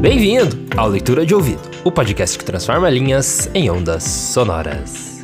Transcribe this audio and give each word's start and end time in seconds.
Bem-vindo 0.00 0.58
ao 0.76 0.88
Leitura 0.88 1.24
de 1.24 1.32
Ouvido, 1.32 1.62
o 1.84 1.92
podcast 1.92 2.36
que 2.36 2.44
transforma 2.44 2.90
linhas 2.90 3.48
em 3.54 3.70
ondas 3.70 4.02
sonoras. 4.02 5.15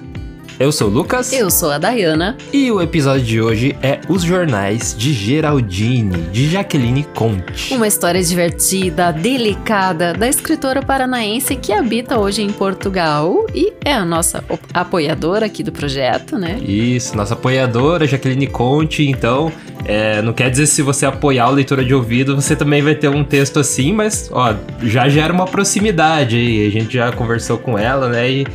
Eu 0.63 0.71
sou 0.71 0.87
o 0.87 0.91
Lucas. 0.93 1.33
Eu 1.33 1.51
sou 1.51 1.73
a 1.73 1.79
Dayana. 1.79 2.37
E 2.53 2.71
o 2.71 2.81
episódio 2.81 3.27
de 3.27 3.43
hoje 3.43 3.77
é 3.83 3.99
Os 4.09 4.23
Jornais 4.23 4.95
de 4.97 5.13
Geraldine, 5.13 6.19
de 6.31 6.49
Jaqueline 6.49 7.03
Conte. 7.03 7.75
Uma 7.75 7.89
história 7.89 8.23
divertida, 8.23 9.11
delicada, 9.11 10.13
da 10.13 10.29
escritora 10.29 10.81
paranaense 10.81 11.57
que 11.57 11.73
habita 11.73 12.17
hoje 12.17 12.43
em 12.43 12.53
Portugal 12.53 13.45
e 13.53 13.73
é 13.85 13.93
a 13.93 14.05
nossa 14.05 14.45
apoiadora 14.73 15.47
aqui 15.47 15.65
do 15.65 15.73
projeto, 15.73 16.39
né? 16.39 16.61
Isso, 16.61 17.17
nossa 17.17 17.35
apoiadora, 17.35 18.07
Jaqueline 18.07 18.47
Conte. 18.47 19.05
Então, 19.05 19.51
é, 19.85 20.23
não 20.23 20.33
quer 20.33 20.49
dizer 20.49 20.69
se 20.69 20.81
você 20.81 21.05
apoiar 21.05 21.47
a 21.47 21.51
leitura 21.51 21.85
de 21.85 21.93
ouvido, 21.93 22.37
você 22.41 22.55
também 22.55 22.83
vai 22.83 22.95
ter 22.95 23.09
um 23.09 23.25
texto 23.25 23.59
assim, 23.59 23.93
mas, 23.93 24.31
ó, 24.33 24.55
já 24.81 25.09
gera 25.09 25.33
uma 25.33 25.47
proximidade 25.47 26.37
aí. 26.37 26.69
A 26.69 26.71
gente 26.71 26.95
já 26.95 27.11
conversou 27.11 27.59
com 27.59 27.77
ela, 27.77 28.09
né? 28.09 28.31
E 28.31 28.47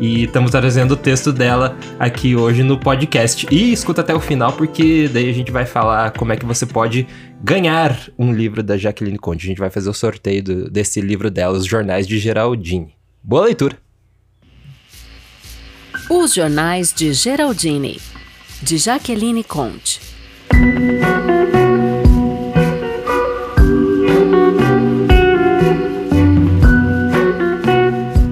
e 0.00 0.24
estamos 0.24 0.50
trazendo 0.50 0.94
o 0.94 0.96
texto 0.96 1.32
dela 1.32 1.76
aqui 1.98 2.34
hoje 2.34 2.62
no 2.62 2.78
podcast. 2.78 3.46
E 3.50 3.72
escuta 3.72 4.00
até 4.00 4.14
o 4.14 4.20
final, 4.20 4.52
porque 4.52 5.08
daí 5.08 5.28
a 5.28 5.32
gente 5.32 5.50
vai 5.50 5.66
falar 5.66 6.12
como 6.12 6.32
é 6.32 6.36
que 6.36 6.44
você 6.44 6.66
pode 6.66 7.06
ganhar 7.42 7.98
um 8.18 8.32
livro 8.32 8.62
da 8.62 8.76
Jacqueline 8.76 9.18
Conte. 9.18 9.46
A 9.46 9.48
gente 9.48 9.58
vai 9.58 9.70
fazer 9.70 9.88
o 9.88 9.94
sorteio 9.94 10.42
do, 10.42 10.70
desse 10.70 11.00
livro 11.00 11.30
dela, 11.30 11.56
Os 11.56 11.66
Jornais 11.66 12.06
de 12.06 12.18
Geraldine. 12.18 12.94
Boa 13.22 13.46
leitura! 13.46 13.76
Os 16.10 16.34
Jornais 16.34 16.92
de 16.92 17.12
Geraldine, 17.12 18.00
de 18.62 18.76
Jaqueline 18.76 19.42
Conte. 19.42 20.00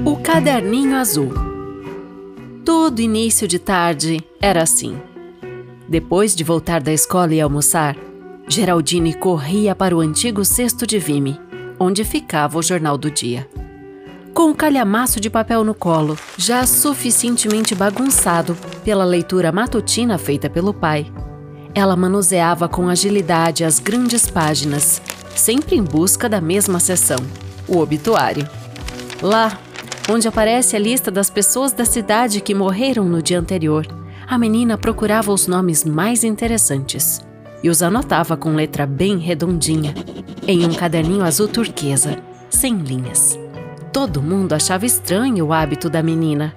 O 0.05 0.17
Caderninho 0.17 0.97
Azul 0.97 1.52
Todo 2.65 3.01
início 3.01 3.49
de 3.49 3.59
tarde 3.59 4.25
era 4.41 4.63
assim. 4.63 4.97
Depois 5.89 6.35
de 6.35 6.45
voltar 6.45 6.81
da 6.81 6.93
escola 6.93 7.35
e 7.35 7.41
almoçar, 7.41 7.97
Geraldine 8.47 9.15
corria 9.15 9.75
para 9.75 9.97
o 9.97 10.01
antigo 10.01 10.45
cesto 10.45 10.87
de 10.87 10.99
vime, 10.99 11.41
onde 11.79 12.05
ficava 12.05 12.59
o 12.59 12.63
jornal 12.63 12.97
do 12.97 13.11
dia. 13.11 13.49
Com 14.33 14.45
um 14.45 14.55
calhamaço 14.55 15.19
de 15.21 15.29
papel 15.29 15.65
no 15.65 15.75
colo, 15.75 16.17
já 16.37 16.65
suficientemente 16.65 17.75
bagunçado 17.75 18.57
pela 18.85 19.05
leitura 19.05 19.51
matutina 19.51 20.17
feita 20.17 20.49
pelo 20.49 20.73
pai, 20.73 21.13
ela 21.75 21.97
manuseava 21.97 22.69
com 22.69 22.89
agilidade 22.89 23.65
as 23.65 23.79
grandes 23.81 24.31
páginas, 24.31 25.03
sempre 25.35 25.75
em 25.75 25.83
busca 25.83 26.29
da 26.29 26.41
mesma 26.41 26.79
seção, 26.79 27.19
o 27.67 27.79
obituário. 27.79 28.49
Lá, 29.21 29.59
onde 30.09 30.29
aparece 30.29 30.77
a 30.77 30.79
lista 30.79 31.11
das 31.11 31.31
pessoas 31.31 31.73
da 31.73 31.85
cidade 31.85 32.41
que 32.41 32.55
morreram 32.55 33.05
no 33.05 33.23
dia 33.23 33.39
anterior. 33.39 33.87
A 34.27 34.39
menina 34.39 34.79
procurava 34.79 35.33
os 35.33 35.47
nomes 35.47 35.85
mais 35.85 36.25
interessantes 36.25 37.21
e 37.63 37.69
os 37.69 37.83
anotava 37.83 38.37
com 38.37 38.55
letra 38.55 38.87
bem 38.87 39.19
redondinha, 39.19 39.95
em 40.47 40.65
um 40.67 40.75
caderninho 40.75 41.25
azul 41.25 41.47
turquesa, 41.47 42.19
sem 42.51 42.77
linhas. 42.77 43.39
Todo 43.93 44.23
mundo 44.23 44.53
achava 44.53 44.87
estranho 44.87 45.47
o 45.47 45.53
hábito 45.53 45.89
da 45.89 46.03
menina. 46.03 46.55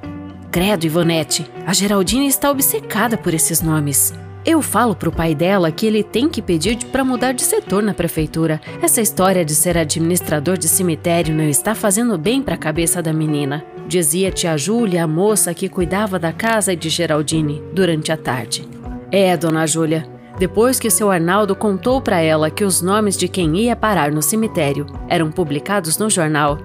Credo, 0.52 0.86
Ivonete, 0.86 1.46
a 1.66 1.74
Geraldine 1.74 2.28
está 2.28 2.50
obcecada 2.50 3.18
por 3.18 3.34
esses 3.34 3.62
nomes. 3.62 4.14
Eu 4.46 4.62
falo 4.62 4.96
pro 4.96 5.12
pai 5.12 5.34
dela 5.34 5.72
que 5.72 5.88
ele 5.88 6.04
tem 6.04 6.30
que 6.30 6.40
pedir 6.40 6.78
para 6.92 7.04
mudar 7.04 7.32
de 7.32 7.42
setor 7.42 7.82
na 7.82 7.96
prefeitura. 7.96 8.62
Essa 8.80 9.02
história 9.02 9.44
de 9.44 9.56
ser 9.56 9.76
administrador 9.76 10.56
de 10.56 10.68
cemitério 10.68 11.34
não 11.34 11.50
está 11.50 11.74
fazendo 11.74 12.16
bem 12.16 12.44
para 12.44 12.54
a 12.54 12.58
cabeça 12.58 13.02
da 13.02 13.12
menina, 13.12 13.66
dizia 13.88 14.30
tia 14.30 14.56
Júlia, 14.56 15.04
a 15.04 15.08
moça 15.08 15.52
que 15.52 15.68
cuidava 15.68 16.20
da 16.20 16.32
casa 16.32 16.76
de 16.76 16.90
Geraldine 16.90 17.64
durante 17.74 18.12
a 18.12 18.18
tarde. 18.18 18.70
É, 19.12 19.36
dona 19.36 19.66
Júlia, 19.66 20.08
depois 20.38 20.80
que 20.80 20.92
seu 20.92 21.10
Arnaldo 21.10 21.56
contou 21.56 22.00
para 22.00 22.22
ela 22.22 22.52
que 22.52 22.64
os 22.64 22.84
nomes 22.84 23.18
de 23.18 23.28
quem 23.28 23.58
ia 23.58 23.76
parar 23.76 24.12
no 24.12 24.22
cemitério 24.22 24.86
eram 25.10 25.32
publicados 25.32 25.98
no 25.98 26.08
jornal, 26.08 26.60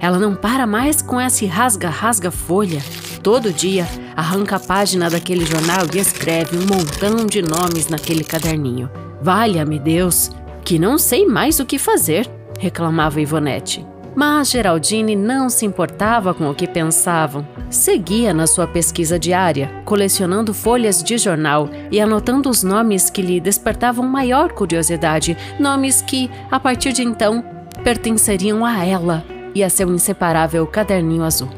ela 0.00 0.18
não 0.18 0.34
para 0.34 0.66
mais 0.66 1.00
com 1.02 1.20
esse 1.20 1.46
rasga-rasga 1.46 2.30
folha. 2.30 2.82
Todo 3.22 3.52
dia 3.52 3.86
arranca 4.14 4.56
a 4.56 4.60
página 4.60 5.10
daquele 5.10 5.44
jornal 5.44 5.86
e 5.94 5.98
escreve 5.98 6.56
um 6.56 6.66
montão 6.66 7.26
de 7.26 7.42
nomes 7.42 7.88
naquele 7.88 8.24
caderninho. 8.24 8.90
Valha-me 9.20 9.78
Deus, 9.78 10.30
que 10.64 10.78
não 10.78 10.98
sei 10.98 11.26
mais 11.26 11.58
o 11.58 11.66
que 11.66 11.78
fazer, 11.78 12.30
reclamava 12.58 13.20
Ivonete. 13.20 13.84
Mas 14.14 14.50
Geraldine 14.50 15.14
não 15.14 15.50
se 15.50 15.66
importava 15.66 16.32
com 16.32 16.48
o 16.48 16.54
que 16.54 16.66
pensavam. 16.66 17.46
Seguia 17.68 18.32
na 18.32 18.46
sua 18.46 18.66
pesquisa 18.66 19.18
diária, 19.18 19.70
colecionando 19.84 20.54
folhas 20.54 21.02
de 21.02 21.18
jornal 21.18 21.68
e 21.90 22.00
anotando 22.00 22.48
os 22.48 22.62
nomes 22.62 23.10
que 23.10 23.20
lhe 23.20 23.38
despertavam 23.38 24.06
maior 24.06 24.52
curiosidade, 24.52 25.36
nomes 25.60 26.00
que, 26.00 26.30
a 26.50 26.58
partir 26.58 26.94
de 26.94 27.02
então, 27.02 27.44
pertenceriam 27.84 28.64
a 28.64 28.86
ela 28.86 29.35
e 29.56 29.64
a 29.64 29.70
seu 29.70 29.90
inseparável 29.92 30.66
caderninho 30.66 31.24
azul. 31.24 31.48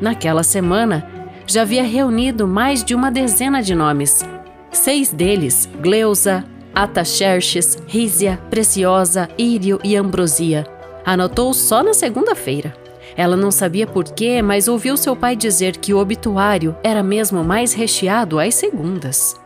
Naquela 0.00 0.42
semana, 0.42 1.06
já 1.46 1.62
havia 1.62 1.82
reunido 1.82 2.48
mais 2.48 2.82
de 2.82 2.94
uma 2.94 3.10
dezena 3.10 3.62
de 3.62 3.74
nomes. 3.74 4.26
Seis 4.72 5.12
deles, 5.12 5.68
Gleusa, 5.80 6.46
Ataxerxes, 6.74 7.76
Rízia, 7.86 8.40
Preciosa, 8.48 9.28
Írio 9.36 9.78
e 9.84 9.94
Ambrosia. 9.96 10.66
Anotou 11.04 11.52
só 11.52 11.82
na 11.82 11.92
segunda-feira. 11.92 12.74
Ela 13.14 13.36
não 13.36 13.50
sabia 13.50 13.86
porquê, 13.86 14.40
mas 14.40 14.66
ouviu 14.66 14.96
seu 14.96 15.14
pai 15.14 15.36
dizer 15.36 15.76
que 15.76 15.92
o 15.92 15.98
obituário 15.98 16.74
era 16.82 17.02
mesmo 17.02 17.44
mais 17.44 17.74
recheado 17.74 18.38
às 18.38 18.54
segundas. 18.54 19.36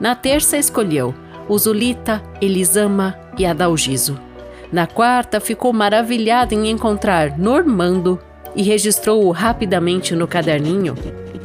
Na 0.00 0.14
terça 0.14 0.56
escolheu 0.56 1.14
Zulita, 1.58 2.22
Elisama 2.40 3.14
e 3.36 3.44
Adalgiso. 3.44 4.29
Na 4.72 4.86
quarta 4.86 5.40
ficou 5.40 5.72
maravilhada 5.72 6.54
em 6.54 6.70
encontrar 6.70 7.36
Normando, 7.38 8.20
e 8.54 8.62
registrou-o 8.62 9.30
rapidamente 9.30 10.14
no 10.14 10.26
caderninho, 10.26 10.94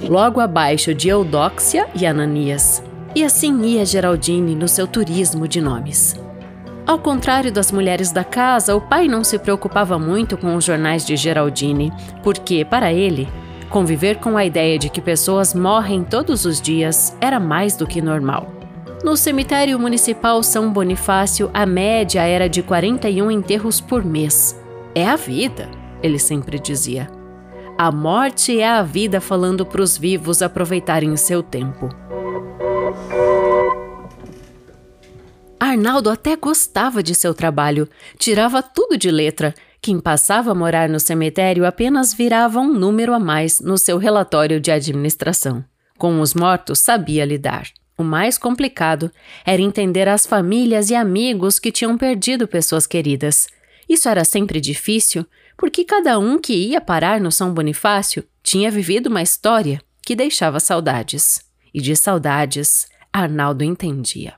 logo 0.08 0.40
abaixo 0.40 0.94
de 0.94 1.10
Eudóxia 1.10 1.88
e 1.96 2.06
Ananias. 2.06 2.84
E 3.16 3.24
assim 3.24 3.62
ia 3.64 3.86
Geraldine 3.86 4.56
no 4.56 4.68
seu 4.68 4.88
turismo 4.88 5.48
de 5.48 5.62
nomes. 5.62 6.16
Ao 6.86 7.00
contrário 7.00 7.52
das 7.52 7.72
mulheres 7.72 8.12
da 8.12 8.24
casa, 8.24 8.76
o 8.76 8.82
pai 8.82 9.08
não 9.08 9.24
se 9.24 9.40
preocupava 9.40 9.98
muito 9.98 10.38
com 10.38 10.56
os 10.56 10.66
jornais 10.66 11.06
de 11.06 11.16
Geraldine, 11.16 11.92
porque, 12.22 12.64
para 12.64 12.94
ele, 12.94 13.28
conviver 13.70 14.18
com 14.18 14.38
a 14.38 14.46
ideia 14.46 14.78
de 14.78 14.90
que 14.90 15.02
pessoas 15.02 15.54
morrem 15.54 16.04
todos 16.04 16.46
os 16.46 16.62
dias 16.62 17.16
era 17.20 17.40
mais 17.40 17.76
do 17.76 17.88
que 17.88 18.02
normal. 18.02 18.55
No 19.04 19.16
cemitério 19.16 19.80
municipal 19.80 20.42
São 20.44 20.72
Bonifácio, 20.72 21.50
a 21.54 21.66
média 21.66 22.22
era 22.24 22.50
de 22.50 22.64
41 22.64 23.30
enterros 23.32 23.80
por 23.80 24.04
mês. 24.04 24.60
É 24.94 25.06
a 25.06 25.16
vida 25.16 25.70
ele 26.06 26.20
sempre 26.20 26.60
dizia. 26.60 27.10
A 27.78 27.92
morte 27.92 28.60
é 28.60 28.68
a 28.68 28.84
vida 28.84 29.20
falando 29.20 29.66
para 29.66 29.82
os 29.82 29.98
vivos 29.98 30.42
aproveitarem 30.42 31.18
seu 31.18 31.42
tempo. 31.42 31.90
Arnaldo 35.60 36.10
até 36.10 36.36
gostava 36.36 37.02
de 37.02 37.16
seu 37.16 37.34
trabalho, 37.34 37.90
tirava 38.18 38.62
tudo 38.62 38.98
de 38.98 39.10
letra. 39.10 39.54
Quem 39.82 40.00
passava 40.00 40.52
a 40.52 40.56
morar 40.56 40.88
no 40.88 41.00
cemitério 41.00 41.66
apenas 41.66 42.14
virava 42.14 42.60
um 42.60 42.72
número 42.72 43.14
a 43.14 43.20
mais 43.20 43.60
no 43.60 43.78
seu 43.78 43.98
relatório 43.98 44.60
de 44.60 44.72
administração. 44.72 45.66
Com 45.98 46.22
os 46.22 46.34
mortos 46.34 46.80
sabia 46.80 47.26
lidar. 47.26 47.68
O 47.98 48.04
mais 48.04 48.38
complicado 48.38 49.10
era 49.46 49.62
entender 49.62 50.08
as 50.08 50.26
famílias 50.26 50.90
e 50.90 50.96
amigos 50.96 51.60
que 51.60 51.72
tinham 51.72 51.98
perdido 51.98 52.48
pessoas 52.48 52.86
queridas. 52.86 53.48
Isso 53.88 54.10
era 54.10 54.26
sempre 54.26 54.60
difícil, 54.60 55.26
porque 55.58 55.86
cada 55.86 56.20
um 56.20 56.38
que 56.38 56.54
ia 56.54 56.82
parar 56.82 57.22
no 57.22 57.32
São 57.32 57.54
Bonifácio 57.54 58.24
tinha 58.44 58.70
vivido 58.70 59.08
uma 59.08 59.22
história 59.22 59.82
que 60.06 60.16
deixava 60.16 60.60
saudades. 60.60 61.40
E 61.74 61.82
de 61.82 61.96
saudades, 61.96 62.88
Arnaldo 63.12 63.64
entendia. 63.64 64.36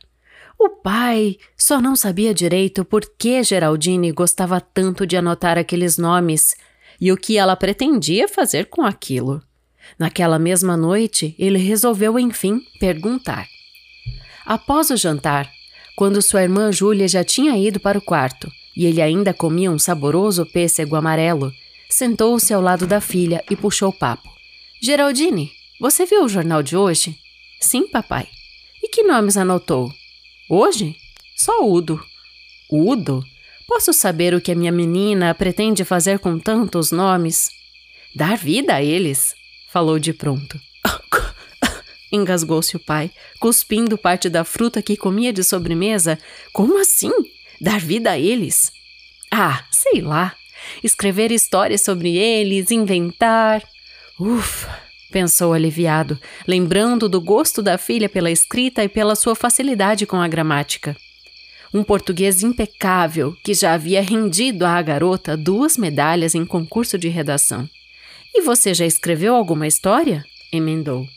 O 0.59 0.69
pai 0.69 1.37
só 1.55 1.79
não 1.79 1.95
sabia 1.95 2.33
direito 2.33 2.83
por 2.83 3.03
que 3.17 3.43
Geraldine 3.43 4.11
gostava 4.11 4.59
tanto 4.59 5.05
de 5.05 5.17
anotar 5.17 5.57
aqueles 5.57 5.97
nomes 5.97 6.55
e 6.99 7.11
o 7.11 7.17
que 7.17 7.37
ela 7.37 7.55
pretendia 7.55 8.27
fazer 8.27 8.65
com 8.65 8.83
aquilo. 8.83 9.41
Naquela 9.97 10.37
mesma 10.37 10.77
noite, 10.77 11.35
ele 11.37 11.57
resolveu 11.57 12.19
enfim 12.19 12.61
perguntar. 12.79 13.47
Após 14.45 14.89
o 14.89 14.97
jantar, 14.97 15.51
quando 15.95 16.21
sua 16.21 16.43
irmã 16.43 16.71
Júlia 16.71 17.07
já 17.07 17.23
tinha 17.23 17.57
ido 17.57 17.79
para 17.79 17.97
o 17.97 18.01
quarto 18.01 18.51
e 18.75 18.85
ele 18.85 19.01
ainda 19.01 19.33
comia 19.33 19.71
um 19.71 19.79
saboroso 19.79 20.45
pêssego 20.45 20.95
amarelo, 20.95 21.51
sentou-se 21.89 22.53
ao 22.53 22.61
lado 22.61 22.85
da 22.85 23.01
filha 23.01 23.43
e 23.49 23.55
puxou 23.55 23.89
o 23.89 23.93
papo. 23.93 24.29
Geraldine, 24.81 25.51
você 25.79 26.05
viu 26.05 26.23
o 26.23 26.29
jornal 26.29 26.61
de 26.61 26.77
hoje? 26.77 27.17
Sim, 27.59 27.87
papai. 27.87 28.27
E 28.83 28.89
que 28.89 29.03
nomes 29.03 29.35
anotou? 29.37 29.91
Hoje? 30.49 30.95
Só 31.35 31.67
Udo. 31.67 31.99
Udo? 32.71 33.23
Posso 33.67 33.91
saber 33.91 34.33
o 34.33 34.39
que 34.39 34.51
a 34.51 34.55
minha 34.55 34.71
menina 34.71 35.33
pretende 35.35 35.83
fazer 35.83 36.19
com 36.19 36.39
tantos 36.39 36.91
nomes? 36.91 37.49
Dar 38.15 38.37
vida 38.37 38.75
a 38.75 38.83
eles, 38.83 39.35
falou 39.67 39.99
de 39.99 40.13
pronto. 40.13 40.59
Engasgou-se 42.11 42.75
o 42.75 42.79
pai, 42.79 43.11
cuspindo 43.39 43.97
parte 43.97 44.29
da 44.29 44.43
fruta 44.43 44.81
que 44.81 44.95
comia 44.95 45.33
de 45.33 45.43
sobremesa. 45.43 46.17
Como 46.53 46.79
assim? 46.79 47.11
Dar 47.59 47.79
vida 47.79 48.11
a 48.11 48.19
eles? 48.19 48.71
Ah, 49.31 49.65
sei 49.71 50.01
lá. 50.01 50.35
Escrever 50.83 51.31
histórias 51.31 51.81
sobre 51.81 52.17
eles, 52.17 52.71
inventar. 52.71 53.63
Ufa, 54.19 54.79
pensou 55.11 55.53
aliviado, 55.53 56.19
lembrando 56.47 57.07
do 57.07 57.21
gosto 57.21 57.61
da 57.61 57.77
filha 57.77 58.09
pela 58.09 58.31
escrita 58.31 58.83
e 58.83 58.89
pela 58.89 59.15
sua 59.15 59.35
facilidade 59.35 60.05
com 60.05 60.17
a 60.17 60.27
gramática. 60.27 60.95
Um 61.73 61.83
português 61.83 62.41
impecável 62.41 63.35
que 63.43 63.53
já 63.53 63.73
havia 63.73 64.01
rendido 64.01 64.65
à 64.65 64.81
garota 64.81 65.35
duas 65.35 65.77
medalhas 65.77 66.33
em 66.33 66.45
concurso 66.45 66.97
de 66.97 67.09
redação. 67.09 67.69
E 68.37 68.41
você 68.41 68.71
já 68.71 68.85
escreveu 68.85 69.33
alguma 69.33 69.65
história? 69.65 70.23
emendou. 70.53 71.07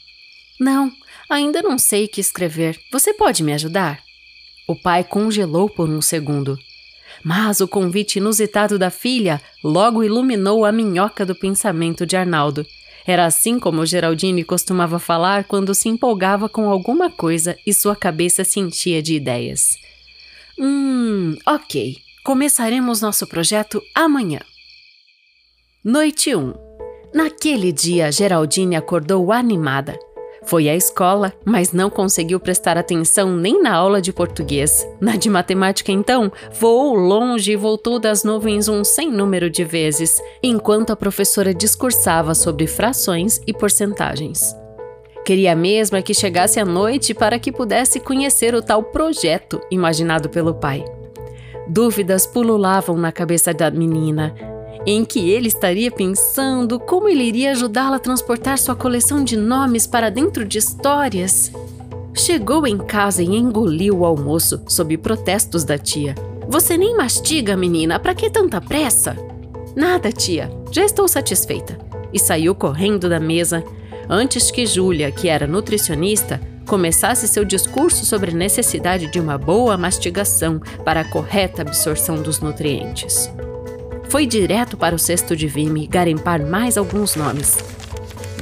Não, 0.59 0.91
ainda 1.29 1.61
não 1.61 1.77
sei 1.77 2.07
o 2.07 2.09
que 2.09 2.19
escrever. 2.19 2.81
Você 2.91 3.13
pode 3.13 3.43
me 3.43 3.53
ajudar? 3.53 4.01
O 4.67 4.75
pai 4.75 5.05
congelou 5.05 5.69
por 5.69 5.87
um 5.87 6.01
segundo. 6.01 6.59
Mas 7.23 7.61
o 7.61 7.69
convite 7.69 8.17
inusitado 8.17 8.79
da 8.79 8.89
filha 8.89 9.39
logo 9.63 10.03
iluminou 10.03 10.65
a 10.65 10.73
minhoca 10.73 11.27
do 11.27 11.35
pensamento 11.35 12.07
de 12.07 12.17
Arnaldo. 12.17 12.67
Era 13.07 13.27
assim 13.27 13.59
como 13.59 13.85
Geraldine 13.85 14.43
costumava 14.43 14.99
falar 14.99 15.45
quando 15.45 15.75
se 15.75 15.91
empolgava 15.91 16.49
com 16.49 16.71
alguma 16.71 17.11
coisa 17.11 17.55
e 17.67 17.75
sua 17.75 17.95
cabeça 17.95 18.45
se 18.45 18.61
enchia 18.61 19.03
de 19.03 19.15
ideias. 19.15 19.77
Hum, 20.59 21.37
ok. 21.47 21.99
Começaremos 22.25 23.03
nosso 23.03 23.27
projeto 23.27 23.83
amanhã. 23.95 24.41
Noite 25.85 26.35
1. 26.35 26.60
Naquele 27.13 27.73
dia, 27.73 28.13
Geraldine 28.13 28.77
acordou 28.77 29.33
animada. 29.33 29.99
Foi 30.45 30.69
à 30.69 30.77
escola, 30.77 31.33
mas 31.45 31.73
não 31.73 31.91
conseguiu 31.91 32.41
prestar 32.41 32.79
atenção 32.79 33.37
nem 33.37 33.61
na 33.63 33.75
aula 33.75 34.01
de 34.01 34.13
português. 34.13 34.87
Na 35.01 35.17
de 35.17 35.29
matemática, 35.29 35.93
então, 35.93 36.33
voou 36.59 36.95
longe 36.95 37.53
e 37.53 37.57
voltou 37.57 37.99
das 37.99 38.25
nuvens 38.25 38.69
um 38.69 38.85
sem 38.85 39.11
número 39.11 39.51
de 39.51 39.65
vezes, 39.65 40.21
enquanto 40.43 40.93
a 40.93 40.97
professora 40.97 41.53
discursava 41.53 42.35
sobre 42.35 42.67
frações 42.67 43.41
e 43.47 43.53
porcentagens. 43.53 44.57
Queria 45.25 45.55
mesmo 45.55 45.97
é 45.97 46.03
que 46.03 46.15
chegasse 46.15 46.59
a 46.59 46.65
noite 46.65 47.13
para 47.13 47.39
que 47.39 47.53
pudesse 47.53 48.01
conhecer 48.01 48.55
o 48.55 48.63
tal 48.63 48.83
projeto 48.83 49.61
imaginado 49.71 50.29
pelo 50.31 50.55
pai. 50.55 50.85
Dúvidas 51.69 52.27
pululavam 52.27 52.97
na 52.97 53.13
cabeça 53.13 53.53
da 53.53 53.71
menina 53.71 54.35
em 54.87 55.05
que 55.05 55.31
ele 55.31 55.49
estaria 55.49 55.91
pensando 55.91 56.79
como 56.79 57.09
ele 57.09 57.25
iria 57.25 57.53
ajudá-la 57.53 57.97
a 57.97 58.01
transportar 58.01 58.59
sua 58.59 58.75
coleção 58.75 59.23
de 59.23 59.37
nomes 59.37 59.87
para 59.87 60.11
dentro 60.11 60.45
de 60.45 60.59
histórias. 60.59 61.53
Chegou 62.15 62.67
em 62.67 62.79
casa 62.79 63.23
e 63.23 63.27
engoliu 63.27 63.99
o 63.99 64.05
almoço 64.05 64.61
sob 64.67 64.97
protestos 64.97 65.65
da 65.65 65.79
tia. 65.79 66.15
Você 66.49 66.77
nem 66.77 66.97
mastiga, 66.97 67.57
menina, 67.57 67.99
para 67.99 68.15
que 68.15 68.29
tanta 68.29 68.61
pressa? 68.61 69.17
Nada, 69.77 70.11
tia, 70.11 70.51
já 70.73 70.85
estou 70.85 71.07
satisfeita. 71.07 71.79
E 72.13 72.19
saiu 72.19 72.55
correndo 72.55 73.09
da 73.09 73.21
mesa 73.21 73.63
antes 74.09 74.51
que 74.51 74.67
Júlia, 74.67 75.13
que 75.13 75.29
era 75.29 75.47
nutricionista, 75.47 76.41
começasse 76.67 77.29
seu 77.29 77.45
discurso 77.45 78.05
sobre 78.05 78.33
a 78.33 78.35
necessidade 78.35 79.11
de 79.11 79.21
uma 79.21 79.39
boa 79.39 79.77
mastigação 79.77 80.61
para 80.85 81.01
a 81.01 81.05
correta 81.05 81.63
absorção 81.63 82.21
dos 82.21 82.41
nutrientes. 82.41 83.31
Foi 84.11 84.27
direto 84.27 84.77
para 84.77 84.93
o 84.93 84.99
cesto 84.99 85.37
de 85.37 85.47
Vime 85.47 85.87
garimpar 85.87 86.45
mais 86.45 86.77
alguns 86.77 87.15
nomes. 87.15 87.59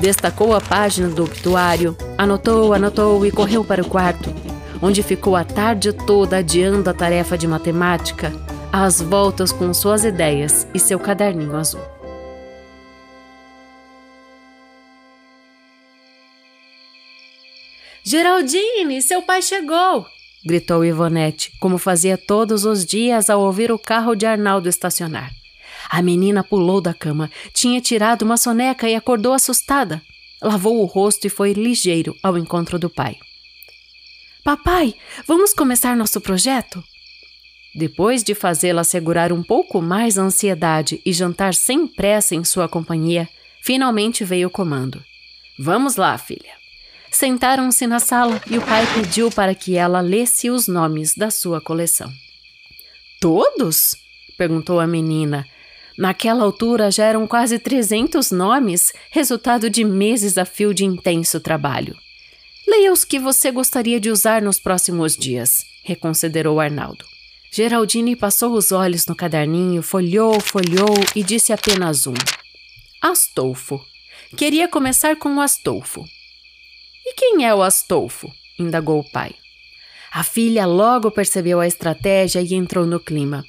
Destacou 0.00 0.55
a 0.55 0.62
página 0.62 1.09
do 1.11 1.25
obituário, 1.25 1.94
anotou, 2.17 2.73
anotou 2.73 3.26
e 3.26 3.31
correu 3.31 3.62
para 3.62 3.82
o 3.82 3.87
quarto, 3.87 4.32
onde 4.81 5.03
ficou 5.03 5.37
a 5.37 5.44
tarde 5.44 5.93
toda 5.93 6.38
adiando 6.38 6.88
a 6.88 6.94
tarefa 6.94 7.37
de 7.37 7.47
matemática, 7.47 8.32
às 8.73 9.03
voltas 9.03 9.53
com 9.53 9.75
suas 9.75 10.05
ideias 10.05 10.67
e 10.73 10.79
seu 10.79 10.99
caderninho 10.99 11.55
azul. 11.55 11.82
Geraldine, 18.03 19.03
seu 19.03 19.20
pai 19.20 19.43
chegou! 19.43 20.06
gritou 20.47 20.82
Ivonete, 20.82 21.53
como 21.61 21.76
fazia 21.76 22.17
todos 22.17 22.65
os 22.65 22.87
dias 22.87 23.29
ao 23.29 23.43
ouvir 23.43 23.70
o 23.70 23.79
carro 23.79 24.15
de 24.15 24.25
Arnaldo 24.25 24.67
estacionar. 24.67 25.38
A 25.88 26.02
menina 26.02 26.44
pulou 26.44 26.81
da 26.81 26.93
cama, 26.93 27.31
tinha 27.52 27.81
tirado 27.81 28.23
uma 28.23 28.37
soneca 28.37 28.88
e 28.88 28.94
acordou 28.94 29.32
assustada. 29.32 30.02
Lavou 30.43 30.81
o 30.81 30.85
rosto 30.85 31.26
e 31.26 31.31
foi 31.31 31.52
ligeiro 31.52 32.14
ao 32.23 32.37
encontro 32.37 32.79
do 32.79 32.90
pai. 32.90 33.17
Papai, 34.44 34.94
vamos 35.26 35.52
começar 35.52 35.96
nosso 35.96 36.20
projeto? 36.20 36.82
Depois 37.75 38.23
de 38.23 38.35
fazê-la 38.35 38.85
segurar 38.85 39.32
um 39.32 39.43
pouco 39.43 39.81
mais 39.81 40.19
a 40.19 40.23
ansiedade 40.23 41.00
e 41.05 41.12
jantar 41.12 41.55
sem 41.55 41.87
pressa 41.87 42.34
em 42.34 42.44
sua 42.44 42.69
companhia, 42.69 43.29
finalmente 43.62 44.25
veio 44.25 44.49
o 44.49 44.50
comando. 44.50 45.02
Vamos 45.58 45.96
lá, 45.96 46.17
filha. 46.17 46.56
Sentaram-se 47.11 47.87
na 47.87 48.00
sala 48.00 48.41
e 48.50 48.58
o 48.58 48.62
pai 48.62 48.87
pediu 48.94 49.31
para 49.31 49.55
que 49.55 49.76
ela 49.76 50.00
lesse 50.00 50.50
os 50.50 50.69
nomes 50.69 51.14
da 51.14 51.31
sua 51.31 51.61
coleção. 51.61 52.12
Todos? 53.20 53.96
perguntou 54.37 54.79
a 54.79 54.87
menina, 54.87 55.46
Naquela 55.99 56.45
altura 56.45 56.93
já 56.93 57.06
eram 57.06 57.27
quase 57.27 57.59
300 57.59 58.31
nomes, 58.31 58.93
resultado 59.11 59.69
de 59.69 59.83
meses 59.83 60.39
a 60.39 60.45
fio 60.45 60.73
de 60.73 60.85
intenso 60.85 61.41
trabalho. 61.41 61.97
Leia 62.69 62.93
os 62.93 63.05
que 63.05 63.19
você 63.19 63.50
gostaria 63.50 63.99
de 63.99 64.09
usar 64.09 64.41
nos 64.41 64.61
próximos 64.61 65.17
dias, 65.17 65.65
reconsiderou 65.83 66.61
Arnaldo. 66.61 67.05
Geraldine 67.50 68.15
passou 68.15 68.53
os 68.53 68.71
olhos 68.71 69.06
no 69.06 69.17
caderninho, 69.17 69.83
folhou, 69.83 70.39
folhou 70.39 70.95
e 71.17 71.25
disse 71.25 71.53
apenas 71.53 72.06
um: 72.06 72.15
Astolfo. 73.03 73.85
Queria 74.37 74.69
começar 74.69 75.17
com 75.17 75.35
o 75.35 75.41
Astolfo. 75.41 76.05
E 77.05 77.15
quem 77.15 77.44
é 77.44 77.53
o 77.53 77.61
Astolfo? 77.61 78.31
indagou 78.56 79.01
o 79.01 79.11
pai. 79.11 79.35
A 80.12 80.23
filha 80.23 80.65
logo 80.65 81.11
percebeu 81.11 81.59
a 81.59 81.67
estratégia 81.67 82.41
e 82.41 82.55
entrou 82.55 82.87
no 82.87 83.01
clima. 83.01 83.44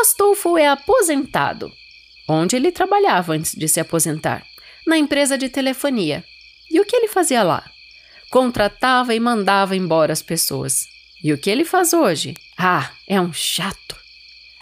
Astolfo 0.00 0.56
é 0.56 0.66
aposentado. 0.66 1.70
Onde 2.26 2.56
ele 2.56 2.72
trabalhava 2.72 3.34
antes 3.34 3.54
de 3.54 3.68
se 3.68 3.80
aposentar? 3.80 4.42
Na 4.86 4.96
empresa 4.96 5.36
de 5.36 5.48
telefonia. 5.48 6.24
E 6.70 6.80
o 6.80 6.84
que 6.84 6.96
ele 6.96 7.08
fazia 7.08 7.42
lá? 7.42 7.64
Contratava 8.30 9.14
e 9.14 9.20
mandava 9.20 9.76
embora 9.76 10.12
as 10.12 10.22
pessoas. 10.22 10.86
E 11.22 11.32
o 11.32 11.38
que 11.38 11.50
ele 11.50 11.64
faz 11.64 11.92
hoje? 11.92 12.34
Ah, 12.56 12.90
é 13.06 13.20
um 13.20 13.32
chato. 13.32 13.96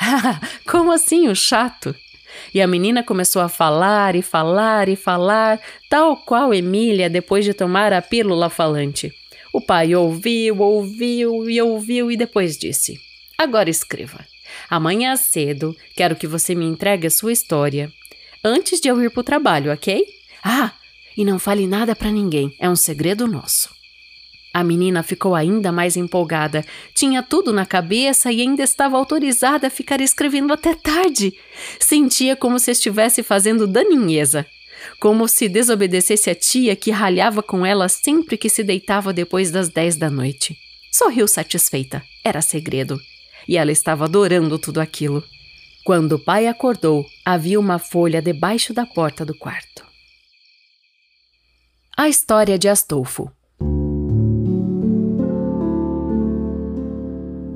Como 0.66 0.90
assim 0.90 1.28
um 1.28 1.34
chato? 1.34 1.94
E 2.52 2.60
a 2.60 2.66
menina 2.66 3.02
começou 3.02 3.40
a 3.40 3.48
falar 3.48 4.16
e 4.16 4.22
falar 4.22 4.88
e 4.88 4.96
falar, 4.96 5.60
tal 5.88 6.16
qual 6.16 6.52
Emília 6.52 7.08
depois 7.08 7.44
de 7.44 7.54
tomar 7.54 7.92
a 7.92 8.02
pílula 8.02 8.50
falante. 8.50 9.12
O 9.52 9.60
pai 9.60 9.94
ouviu, 9.94 10.60
ouviu 10.60 11.48
e 11.48 11.60
ouviu 11.60 12.10
e 12.10 12.16
depois 12.16 12.56
disse: 12.56 12.98
Agora 13.38 13.70
escreva. 13.70 14.26
Amanhã 14.68 15.16
cedo, 15.16 15.76
quero 15.96 16.16
que 16.16 16.26
você 16.26 16.54
me 16.54 16.64
entregue 16.64 17.06
a 17.06 17.10
sua 17.10 17.32
história. 17.32 17.92
Antes 18.44 18.80
de 18.80 18.88
eu 18.88 19.02
ir 19.02 19.10
para 19.10 19.20
o 19.20 19.24
trabalho, 19.24 19.72
ok? 19.72 20.04
Ah, 20.44 20.72
e 21.16 21.24
não 21.24 21.38
fale 21.38 21.66
nada 21.66 21.96
para 21.96 22.10
ninguém, 22.10 22.54
é 22.60 22.68
um 22.68 22.76
segredo 22.76 23.26
nosso. 23.26 23.76
A 24.52 24.64
menina 24.64 25.02
ficou 25.02 25.34
ainda 25.34 25.70
mais 25.70 25.96
empolgada. 25.96 26.64
Tinha 26.94 27.22
tudo 27.22 27.52
na 27.52 27.66
cabeça 27.66 28.32
e 28.32 28.40
ainda 28.40 28.62
estava 28.62 28.96
autorizada 28.96 29.66
a 29.66 29.70
ficar 29.70 30.00
escrevendo 30.00 30.52
até 30.52 30.74
tarde. 30.74 31.34
Sentia 31.78 32.34
como 32.34 32.58
se 32.58 32.70
estivesse 32.70 33.22
fazendo 33.22 33.66
daninheza. 33.66 34.46
Como 34.98 35.28
se 35.28 35.48
desobedecesse 35.48 36.30
a 36.30 36.34
tia 36.34 36.74
que 36.74 36.90
ralhava 36.90 37.42
com 37.42 37.64
ela 37.64 37.88
sempre 37.88 38.36
que 38.36 38.48
se 38.48 38.64
deitava 38.64 39.12
depois 39.12 39.50
das 39.50 39.68
dez 39.68 39.96
da 39.96 40.08
noite. 40.08 40.56
Sorriu 40.90 41.28
satisfeita. 41.28 42.02
Era 42.24 42.40
segredo 42.40 42.98
e 43.48 43.56
ela 43.56 43.72
estava 43.72 44.04
adorando 44.04 44.58
tudo 44.58 44.78
aquilo. 44.78 45.24
Quando 45.84 46.16
o 46.16 46.18
pai 46.18 46.46
acordou, 46.46 47.06
havia 47.24 47.58
uma 47.58 47.78
folha 47.78 48.20
debaixo 48.20 48.74
da 48.74 48.84
porta 48.84 49.24
do 49.24 49.34
quarto. 49.34 49.82
A 51.96 52.08
história 52.08 52.58
de 52.58 52.68
Astolfo. 52.68 53.32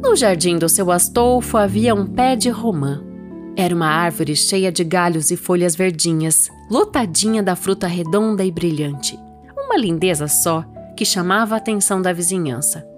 No 0.03 0.17
jardim 0.17 0.59
do 0.59 0.69
seu 0.69 0.91
Astolfo 0.91 1.59
havia 1.59 1.95
um 1.95 2.07
pé 2.07 2.35
de 2.35 2.49
romã. 2.49 3.05
Era 3.55 3.75
uma 3.75 3.87
árvore 3.87 4.35
cheia 4.35 4.73
de 4.73 4.83
galhos 4.83 5.31
e 5.31 5.37
folhas 5.37 5.77
verdinhas, 5.77 6.49
lotadinha 6.71 7.43
da 7.43 7.55
fruta 7.55 7.87
redonda 7.87 8.43
e 8.43 8.51
brilhante. 8.51 9.19
Uma 9.57 9.77
lindeza 9.77 10.27
só 10.27 10.65
que 10.97 11.05
chamava 11.05 11.55
a 11.55 11.59
atenção 11.59 12.01
da 12.01 12.13
vizinhança. 12.13 12.92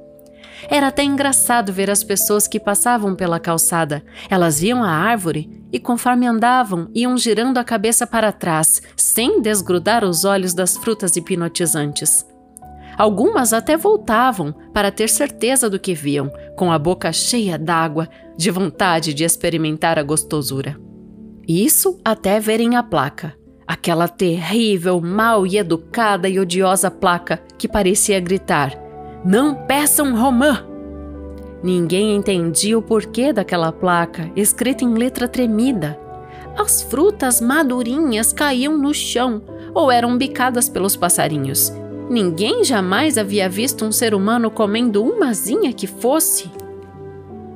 Era 0.69 0.89
até 0.89 1.05
engraçado 1.05 1.73
ver 1.73 1.91
as 1.91 2.03
pessoas 2.03 2.49
que 2.49 2.59
passavam 2.59 3.15
pela 3.15 3.41
calçada. 3.41 4.05
Elas 4.31 4.61
viam 4.61 4.83
a 4.83 4.91
árvore 4.91 5.51
e, 5.73 5.79
conforme 5.79 6.27
andavam, 6.27 6.89
iam 6.95 7.17
girando 7.17 7.59
a 7.59 7.65
cabeça 7.65 8.07
para 8.07 8.33
trás, 8.33 8.83
sem 8.97 9.41
desgrudar 9.41 10.05
os 10.05 10.25
olhos 10.25 10.55
das 10.55 10.77
frutas 10.77 11.17
hipnotizantes. 11.17 12.27
Algumas 12.97 13.53
até 13.53 13.77
voltavam 13.77 14.55
para 14.73 14.91
ter 14.91 15.09
certeza 15.09 15.69
do 15.69 15.81
que 15.81 15.95
viam, 15.95 16.31
com 16.57 16.71
a 16.71 16.79
boca 16.79 17.13
cheia 17.13 17.59
d'água, 17.59 18.09
de 18.37 18.51
vontade 18.51 19.13
de 19.13 19.25
experimentar 19.25 19.99
a 19.99 20.03
gostosura. 20.03 20.77
Isso 21.47 22.01
até 22.05 22.39
verem 22.39 22.77
a 22.77 22.83
placa. 22.83 23.35
Aquela 23.67 24.07
terrível, 24.07 25.01
mal 25.01 25.47
e 25.47 25.59
educada 25.59 26.29
e 26.29 26.39
odiosa 26.39 26.91
placa 26.91 27.43
que 27.59 27.67
parecia 27.67 28.21
gritar: 28.21 28.73
Não 29.25 29.55
peçam 29.55 30.15
romã! 30.15 30.67
Ninguém 31.63 32.15
entendia 32.15 32.79
o 32.79 32.83
porquê 32.83 33.33
daquela 33.33 33.73
placa, 33.73 34.31
escrita 34.37 34.85
em 34.85 34.93
letra 34.93 35.27
tremida. 35.27 35.99
As 36.59 36.83
frutas 36.83 37.41
madurinhas 37.41 38.35
caíam 38.35 38.77
no 38.77 38.93
chão 38.93 39.43
ou 39.73 39.91
eram 39.91 40.19
bicadas 40.19 40.69
pelos 40.69 40.95
passarinhos. 40.95 41.73
Ninguém 42.11 42.63
jamais 42.65 43.17
havia 43.17 43.49
visto 43.49 43.83
um 43.83 43.91
ser 43.91 44.15
humano 44.15 44.51
comendo 44.51 45.03
umazinha 45.03 45.73
que 45.73 45.87
fosse. 45.87 46.51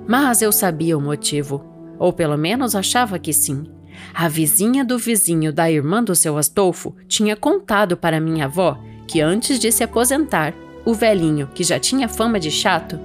Mas 0.07 0.41
eu 0.41 0.51
sabia 0.51 0.97
o 0.97 1.03
motivo, 1.03 1.63
ou 1.99 2.15
pelo 2.15 2.39
menos 2.39 2.75
achava 2.75 3.19
que 3.19 3.33
sim. 3.35 3.67
A 4.15 4.27
vizinha 4.27 4.83
do 4.87 4.97
vizinho 4.97 5.53
da 5.53 5.71
irmã 5.71 6.03
do 6.03 6.15
seu 6.15 6.39
Astolfo 6.39 6.97
tinha 7.07 7.37
contado 7.37 7.95
para 7.95 8.21
minha 8.21 8.47
avó 8.47 8.79
que 9.07 9.21
antes 9.21 9.59
de 9.59 9.71
se 9.71 9.85
aposentar, 9.85 10.55
o 10.85 10.95
velhinho, 10.95 11.49
que 11.55 11.65
já 11.65 11.79
tinha 11.79 12.09
fama 12.09 12.39
de 12.39 12.51
chato, 12.51 12.99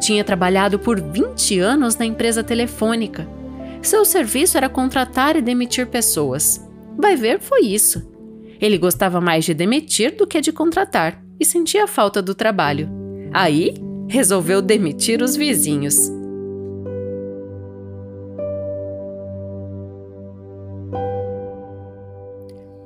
tinha 0.00 0.24
trabalhado 0.24 0.78
por 0.78 1.00
20 1.00 1.58
anos 1.58 1.96
na 1.96 2.04
empresa 2.04 2.42
telefônica. 2.42 3.28
Seu 3.82 4.04
serviço 4.04 4.56
era 4.56 4.68
contratar 4.68 5.36
e 5.36 5.42
demitir 5.42 5.86
pessoas. 5.86 6.66
Vai 6.96 7.16
ver, 7.16 7.40
foi 7.40 7.62
isso. 7.62 8.06
Ele 8.60 8.78
gostava 8.78 9.20
mais 9.20 9.44
de 9.44 9.54
demitir 9.54 10.16
do 10.16 10.26
que 10.26 10.40
de 10.40 10.52
contratar 10.52 11.22
e 11.38 11.44
sentia 11.44 11.86
falta 11.86 12.22
do 12.22 12.34
trabalho. 12.34 12.88
Aí, 13.32 13.74
resolveu 14.08 14.62
demitir 14.62 15.22
os 15.22 15.36
vizinhos. 15.36 16.10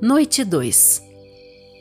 Noite 0.03 0.45
2 0.45 1.10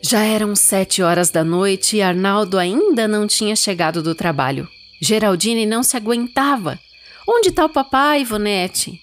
Já 0.02 0.24
eram 0.24 0.56
sete 0.56 1.02
horas 1.02 1.30
da 1.30 1.44
noite 1.44 1.98
e 1.98 2.02
Arnaldo 2.02 2.58
ainda 2.58 3.08
não 3.08 3.28
tinha 3.28 3.56
chegado 3.56 4.02
do 4.02 4.16
trabalho. 4.16 4.68
Geraldine 5.02 5.66
não 5.66 5.84
se 5.84 5.98
aguentava. 5.98 6.80
Onde 7.28 7.50
está 7.50 7.66
o 7.66 7.70
papai, 7.70 8.22
Ivonete? 8.22 9.00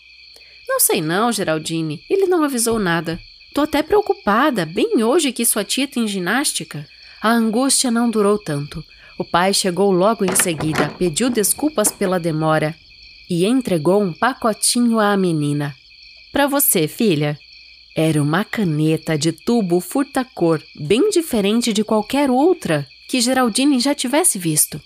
Não 0.66 0.80
sei 0.80 1.00
não, 1.00 1.30
Geraldine. 1.30 2.02
Ele 2.08 2.26
não 2.26 2.42
avisou 2.42 2.78
nada. 2.78 3.20
Tô 3.54 3.62
até 3.62 3.82
preocupada, 3.82 4.66
bem 4.66 5.02
hoje 5.02 5.32
que 5.32 5.44
sua 5.44 5.64
tia 5.64 5.86
tem 5.86 6.08
ginástica. 6.08 6.86
A 7.22 7.30
angústia 7.30 7.90
não 7.90 8.10
durou 8.10 8.38
tanto. 8.38 8.84
O 9.18 9.24
pai 9.24 9.54
chegou 9.54 9.90
logo 9.90 10.24
em 10.24 10.34
seguida, 10.34 10.90
pediu 10.98 11.30
desculpas 11.30 11.90
pela 11.90 12.20
demora 12.20 12.74
e 13.30 13.46
entregou 13.46 14.02
um 14.02 14.12
pacotinho 14.12 14.98
à 14.98 15.16
menina. 15.16 15.74
Para 16.32 16.46
você, 16.46 16.86
filha. 16.86 17.38
Era 17.98 18.22
uma 18.22 18.44
caneta 18.44 19.16
de 19.16 19.32
tubo 19.32 19.80
furta-cor, 19.80 20.62
bem 20.78 21.08
diferente 21.08 21.72
de 21.72 21.82
qualquer 21.82 22.30
outra 22.30 22.86
que 23.08 23.22
Geraldine 23.22 23.80
já 23.80 23.94
tivesse 23.94 24.38
visto. 24.38 24.78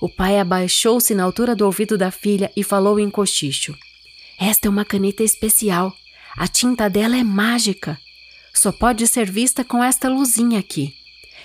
O 0.00 0.08
pai 0.08 0.38
abaixou-se 0.38 1.12
na 1.12 1.24
altura 1.24 1.56
do 1.56 1.66
ouvido 1.66 1.98
da 1.98 2.12
filha 2.12 2.52
e 2.56 2.62
falou 2.62 3.00
em 3.00 3.10
cochicho: 3.10 3.76
Esta 4.38 4.68
é 4.68 4.70
uma 4.70 4.84
caneta 4.84 5.24
especial. 5.24 5.92
A 6.36 6.46
tinta 6.46 6.88
dela 6.88 7.16
é 7.16 7.24
mágica. 7.24 7.98
Só 8.54 8.70
pode 8.70 9.08
ser 9.08 9.28
vista 9.28 9.64
com 9.64 9.82
esta 9.82 10.08
luzinha 10.08 10.60
aqui. 10.60 10.94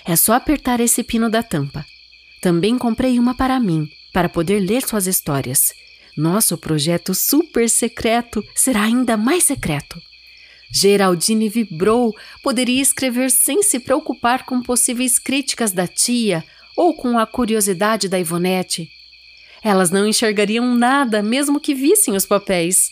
É 0.04 0.14
só 0.14 0.34
apertar 0.34 0.78
esse 0.78 1.02
pino 1.02 1.28
da 1.28 1.42
tampa. 1.42 1.84
Também 2.40 2.78
comprei 2.78 3.18
uma 3.18 3.34
para 3.34 3.58
mim, 3.58 3.90
para 4.12 4.28
poder 4.28 4.60
ler 4.60 4.86
suas 4.86 5.08
histórias. 5.08 5.74
Nosso 6.16 6.56
projeto 6.56 7.12
super 7.12 7.68
secreto 7.68 8.40
será 8.54 8.82
ainda 8.82 9.16
mais 9.16 9.42
secreto. 9.42 10.00
Geraldine 10.70 11.48
vibrou, 11.48 12.14
poderia 12.42 12.82
escrever 12.82 13.30
sem 13.30 13.62
se 13.62 13.80
preocupar 13.80 14.44
com 14.44 14.62
possíveis 14.62 15.18
críticas 15.18 15.72
da 15.72 15.86
tia 15.86 16.44
ou 16.76 16.94
com 16.94 17.18
a 17.18 17.26
curiosidade 17.26 18.08
da 18.08 18.20
Ivonete. 18.20 18.88
Elas 19.62 19.90
não 19.90 20.06
enxergariam 20.06 20.74
nada, 20.74 21.22
mesmo 21.22 21.58
que 21.58 21.74
vissem 21.74 22.14
os 22.14 22.24
papéis. 22.24 22.90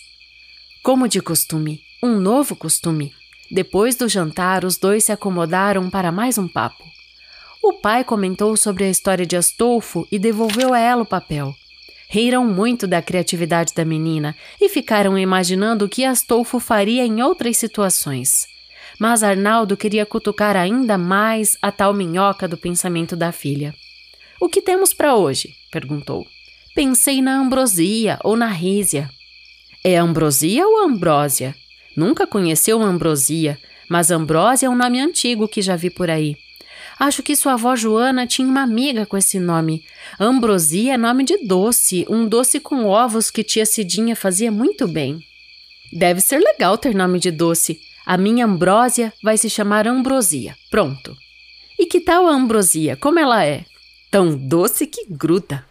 Como 0.83 1.07
de 1.07 1.21
costume, 1.21 1.83
um 2.03 2.19
novo 2.19 2.57
costume. 2.57 3.13
Depois 3.51 3.95
do 3.95 4.09
jantar, 4.09 4.65
os 4.65 4.77
dois 4.77 5.05
se 5.05 5.13
acomodaram 5.13 5.89
para 5.89 6.11
mais 6.11 6.37
um 6.39 6.49
papo. 6.49 6.83
O 7.63 7.75
pai 7.75 8.03
comentou 8.03 8.57
sobre 8.57 8.85
a 8.85 8.91
história 8.91 9.27
de 9.27 9.37
Astolfo 9.37 10.07
e 10.11 10.19
devolveu 10.19 10.73
a 10.75 10.79
ela 10.79 11.03
o 11.03 11.07
papel. 11.07 11.55
Riram 12.09 12.47
muito 12.47 12.87
da 12.87 13.03
criatividade 13.03 13.75
da 13.75 13.85
menina 13.85 14.37
e 14.61 14.69
ficaram 14.69 15.19
imaginando 15.19 15.85
o 15.85 15.89
que 15.89 16.05
Astolfo 16.05 16.61
faria 16.61 17.05
em 17.05 17.23
outras 17.23 17.57
situações. 17.57 18.47
Mas 18.99 19.23
Arnaldo 19.23 19.77
queria 19.77 20.07
cutucar 20.07 20.57
ainda 20.57 20.97
mais 20.97 21.57
a 21.61 21.73
tal 21.73 21.93
minhoca 21.93 22.47
do 22.47 22.57
pensamento 22.57 23.17
da 23.17 23.33
filha. 23.33 23.75
O 24.41 24.49
que 24.49 24.63
temos 24.63 24.93
para 24.93 25.17
hoje? 25.17 25.51
perguntou. 25.71 26.27
Pensei 26.75 27.21
na 27.21 27.39
ambrosia 27.39 28.19
ou 28.23 28.37
na 28.37 28.49
rísia. 28.49 29.11
É 29.83 29.97
ambrosia 29.97 30.67
ou 30.67 30.85
ambrósia? 30.85 31.55
Nunca 31.97 32.27
conheceu 32.27 32.83
ambrosia, 32.83 33.59
mas 33.89 34.11
ambrósia 34.11 34.67
é 34.67 34.71
um 34.71 34.77
nome 34.77 35.01
antigo 35.01 35.49
que 35.49 35.63
já 35.63 35.75
vi 35.75 35.91
por 35.91 36.11
aí. 36.11 36.37
Acho 36.99 37.23
que 37.23 37.37
sua 37.37 37.53
avó 37.53 37.77
Joana 37.77 38.27
tinha 38.27 38.49
uma 38.49 38.63
amiga 38.63 39.05
com 39.05 39.19
esse 39.19 39.39
nome. 39.39 39.85
Ambrosia 40.19 40.95
é 40.95 40.97
nome 40.97 41.25
de 41.25 41.37
doce, 41.47 42.07
um 42.09 42.27
doce 42.27 42.59
com 42.59 42.87
ovos 42.87 43.31
que 43.31 43.45
tia 43.45 43.67
Cidinha 43.67 44.17
fazia 44.17 44.51
muito 44.51 44.89
bem. 44.89 45.21
Deve 45.93 46.21
ser 46.21 46.39
legal 46.39 46.79
ter 46.79 46.95
nome 46.95 47.19
de 47.19 47.31
doce. 47.31 47.79
A 48.07 48.17
minha 48.17 48.47
Ambrósia 48.47 49.13
vai 49.23 49.37
se 49.37 49.51
chamar 49.51 49.87
Ambrosia. 49.87 50.57
Pronto. 50.71 51.15
E 51.79 51.85
que 51.85 52.01
tal 52.01 52.27
a 52.27 52.33
Ambrosia? 52.33 52.97
Como 52.97 53.19
ela 53.19 53.45
é? 53.45 53.65
Tão 54.11 54.35
doce 54.37 54.87
que 54.87 55.05
gruda. 55.11 55.65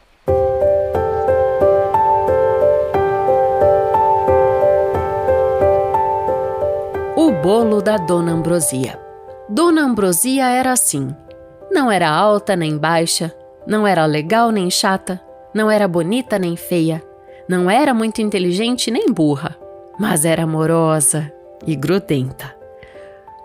O 7.17 7.31
bolo 7.41 7.81
da 7.81 7.97
Dona 7.97 8.31
Ambrosia. 8.31 9.04
Dona 9.47 9.83
Ambrosia 9.83 10.47
era 10.47 10.71
assim. 10.71 11.15
Não 11.71 11.91
era 11.91 12.09
alta 12.09 12.55
nem 12.55 12.77
baixa, 12.77 13.31
não 13.67 13.85
era 13.85 14.03
legal 14.05 14.51
nem 14.51 14.71
chata, 14.71 15.21
não 15.53 15.69
era 15.69 15.87
bonita 15.87 16.39
nem 16.39 16.55
feia, 16.55 17.03
não 17.47 17.69
era 17.69 17.93
muito 17.93 18.21
inteligente 18.21 18.89
nem 18.89 19.11
burra, 19.11 19.55
mas 19.99 20.25
era 20.25 20.43
amorosa 20.43 21.31
e 21.65 21.75
grudenta. 21.75 22.55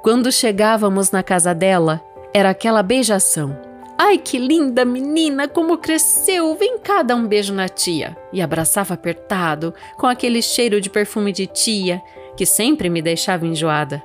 Quando 0.02 0.32
chegávamos 0.32 1.10
na 1.10 1.22
casa 1.22 1.54
dela, 1.54 2.00
era 2.32 2.48
aquela 2.48 2.82
beijação. 2.82 3.54
Ai, 3.98 4.16
que 4.16 4.38
linda 4.38 4.82
menina, 4.86 5.46
como 5.46 5.76
cresceu! 5.76 6.54
Vem 6.54 6.78
cá 6.78 7.02
dar 7.02 7.16
um 7.16 7.26
beijo 7.26 7.52
na 7.52 7.68
tia. 7.68 8.16
E 8.32 8.40
abraçava 8.40 8.94
apertado, 8.94 9.74
com 9.98 10.06
aquele 10.06 10.40
cheiro 10.40 10.80
de 10.80 10.88
perfume 10.88 11.32
de 11.32 11.46
tia, 11.46 12.00
que 12.34 12.46
sempre 12.46 12.88
me 12.88 13.02
deixava 13.02 13.46
enjoada. 13.46 14.02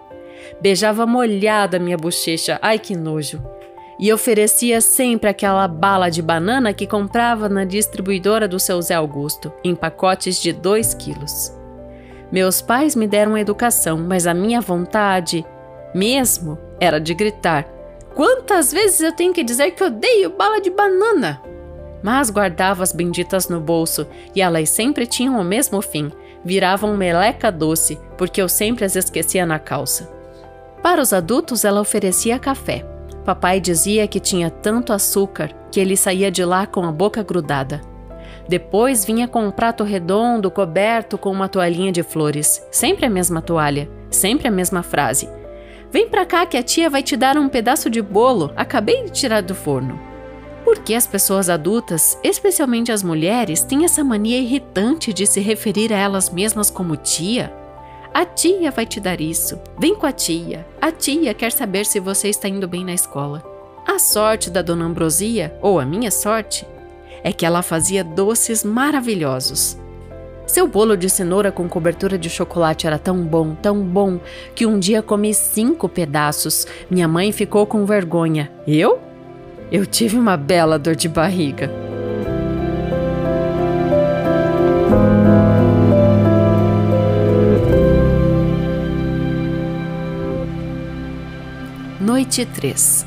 Beijava 0.62 1.06
molhada 1.06 1.80
minha 1.80 1.98
bochecha, 1.98 2.60
ai 2.62 2.80
que 2.80 2.96
nojo. 2.96 3.42
E 4.00 4.12
oferecia 4.12 4.82
sempre 4.82 5.30
aquela 5.30 5.68
bala 5.68 6.10
de 6.10 6.22
banana 6.22 6.74
que 6.74 6.86
comprava 6.86 7.48
na 7.48 7.64
distribuidora 7.64 8.48
do 8.48 8.60
seu 8.60 8.82
Zé 8.82 8.96
Augusto, 8.96 9.52
em 9.64 9.74
pacotes 9.74 10.42
de 10.42 10.52
2 10.52 10.94
quilos. 10.96 11.54
Meus 12.32 12.62
pais 12.62 12.96
me 12.96 13.08
deram 13.08 13.38
educação, 13.38 13.98
mas 13.98 14.28
a 14.28 14.34
minha 14.34 14.60
vontade, 14.60 15.46
mesmo, 15.94 16.58
era 16.80 17.00
de 17.00 17.14
gritar: 17.14 17.66
Quantas 18.14 18.72
vezes 18.72 19.02
eu 19.02 19.12
tenho 19.12 19.34
que 19.34 19.44
dizer 19.44 19.72
que 19.72 19.84
odeio 19.84 20.30
bala 20.32 20.60
de 20.60 20.70
banana? 20.70 21.42
Mas 22.04 22.30
guardava 22.30 22.84
as 22.84 22.92
benditas 22.92 23.50
no 23.50 23.60
bolso 23.60 24.08
e 24.36 24.42
elas 24.42 24.70
sempre 24.70 25.08
tinham 25.08 25.40
o 25.40 25.44
mesmo 25.44 25.82
fim: 25.82 26.12
viravam 26.44 26.96
meleca 26.96 27.52
doce, 27.52 28.00
porque 28.18 28.42
eu 28.42 28.48
sempre 28.48 28.86
as 28.86 28.96
esquecia 28.96 29.46
na 29.46 29.58
calça. 29.58 30.15
Para 30.86 31.02
os 31.02 31.14
adultos, 31.14 31.66
ela 31.66 31.82
oferecia 31.82 32.38
café. 32.38 32.86
Papai 33.26 33.60
dizia 33.60 34.08
que 34.08 34.20
tinha 34.20 34.52
tanto 34.52 34.94
açúcar 34.94 35.50
que 35.72 35.80
ele 35.80 35.98
saía 35.98 36.30
de 36.30 36.46
lá 36.46 36.68
com 36.68 36.84
a 36.84 36.92
boca 36.92 37.24
grudada. 37.24 37.82
Depois 38.48 39.04
vinha 39.04 39.28
com 39.28 39.48
um 39.48 39.50
prato 39.50 39.84
redondo 39.84 40.52
coberto 40.52 41.18
com 41.18 41.32
uma 41.32 41.50
toalhinha 41.50 41.92
de 41.92 42.04
flores, 42.04 42.64
sempre 42.70 43.04
a 43.04 43.10
mesma 43.10 43.42
toalha, 43.42 43.90
sempre 44.12 44.48
a 44.48 44.52
mesma 44.52 44.84
frase. 44.84 45.28
Vem 45.92 46.08
pra 46.08 46.24
cá 46.24 46.46
que 46.46 46.56
a 46.56 46.62
tia 46.62 46.88
vai 46.88 47.02
te 47.02 47.18
dar 47.18 47.36
um 47.36 47.50
pedaço 47.50 47.90
de 47.90 48.00
bolo, 48.00 48.54
acabei 48.56 49.06
de 49.06 49.10
tirar 49.10 49.42
do 49.42 49.56
forno. 49.56 50.00
Por 50.64 50.78
que 50.78 50.94
as 50.94 51.08
pessoas 51.08 51.50
adultas, 51.50 52.16
especialmente 52.24 52.92
as 52.92 53.02
mulheres, 53.02 53.64
têm 53.64 53.86
essa 53.86 54.04
mania 54.04 54.38
irritante 54.38 55.12
de 55.12 55.26
se 55.26 55.40
referir 55.40 55.92
a 55.92 55.98
elas 55.98 56.30
mesmas 56.30 56.70
como 56.70 56.96
tia? 56.96 57.65
A 58.16 58.24
tia 58.24 58.72
vai 58.72 58.86
te 58.86 59.02
dar 59.02 59.20
isso. 59.20 59.60
Vem 59.78 59.94
com 59.94 60.06
a 60.06 60.12
tia. 60.14 60.66
A 60.82 60.90
tia 60.90 61.34
quer 61.34 61.52
saber 61.52 61.86
se 61.86 62.00
você 62.00 62.30
está 62.30 62.48
indo 62.48 62.66
bem 62.66 62.86
na 62.86 62.94
escola. 62.94 63.44
A 63.86 64.00
sorte 64.00 64.50
da 64.50 64.62
dona 64.62 64.86
Ambrosia, 64.86 65.54
ou 65.62 65.82
a 65.82 65.86
minha 65.86 66.10
sorte, 66.10 66.66
é 67.22 67.34
que 67.34 67.46
ela 67.46 67.62
fazia 67.62 68.06
doces 68.06 68.64
maravilhosos. 68.64 69.78
Seu 70.48 70.66
bolo 70.66 70.96
de 70.96 71.10
cenoura 71.10 71.52
com 71.52 71.68
cobertura 71.68 72.18
de 72.18 72.30
chocolate 72.30 72.88
era 72.88 72.98
tão 72.98 73.22
bom, 73.22 73.54
tão 73.54 73.84
bom, 73.84 74.18
que 74.56 74.66
um 74.66 74.80
dia 74.80 75.02
comi 75.02 75.34
cinco 75.34 75.90
pedaços. 75.90 76.66
Minha 76.90 77.10
mãe 77.10 77.34
ficou 77.34 77.68
com 77.68 77.86
vergonha. 77.86 78.50
Eu? 78.66 78.98
Eu 79.70 79.86
tive 79.86 80.18
uma 80.18 80.38
bela 80.38 80.80
dor 80.80 80.96
de 80.96 81.10
barriga. 81.10 81.70
Noite 92.06 92.46
3 92.46 93.04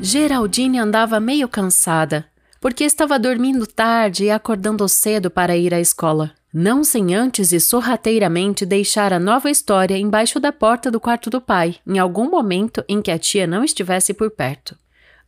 Geraldine 0.00 0.78
andava 0.78 1.20
meio 1.20 1.46
cansada 1.46 2.24
porque 2.58 2.82
estava 2.82 3.18
dormindo 3.18 3.66
tarde 3.66 4.24
e 4.24 4.30
acordando 4.30 4.88
cedo 4.88 5.30
para 5.30 5.54
ir 5.54 5.74
à 5.74 5.80
escola. 5.80 6.32
Não 6.50 6.82
sem 6.82 7.14
antes 7.14 7.52
e 7.52 7.60
sorrateiramente 7.60 8.64
deixar 8.64 9.12
a 9.12 9.18
nova 9.18 9.50
história 9.50 9.98
embaixo 9.98 10.40
da 10.40 10.50
porta 10.50 10.90
do 10.90 10.98
quarto 10.98 11.28
do 11.28 11.42
pai, 11.42 11.76
em 11.86 11.98
algum 11.98 12.30
momento 12.30 12.82
em 12.88 13.02
que 13.02 13.10
a 13.10 13.18
tia 13.18 13.46
não 13.46 13.62
estivesse 13.62 14.14
por 14.14 14.30
perto. 14.30 14.74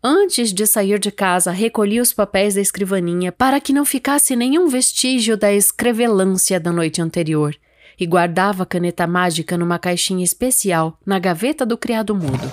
Antes 0.03 0.55
de 0.55 0.67
sair 0.67 0.99
de 0.99 1.11
casa, 1.11 1.51
recolhi 1.51 2.01
os 2.01 2.11
papéis 2.11 2.55
da 2.55 2.63
escrivaninha 2.63 3.31
para 3.33 3.61
que 3.61 3.75
não 3.75 3.85
ficasse 3.85 4.35
nenhum 4.35 4.67
vestígio 4.67 5.37
da 5.37 5.53
escrevelância 5.53 6.59
da 6.59 6.73
noite 6.73 7.03
anterior 7.03 7.55
e 8.01 8.07
guardava 8.07 8.63
a 8.63 8.67
caneta 8.67 9.07
mágica 9.07 9.59
numa 9.59 9.79
caixinha 9.79 10.25
especial 10.25 10.99
na 11.05 11.19
gaveta 11.19 11.67
do 11.67 11.77
criado 11.77 12.15
mudo. 12.15 12.51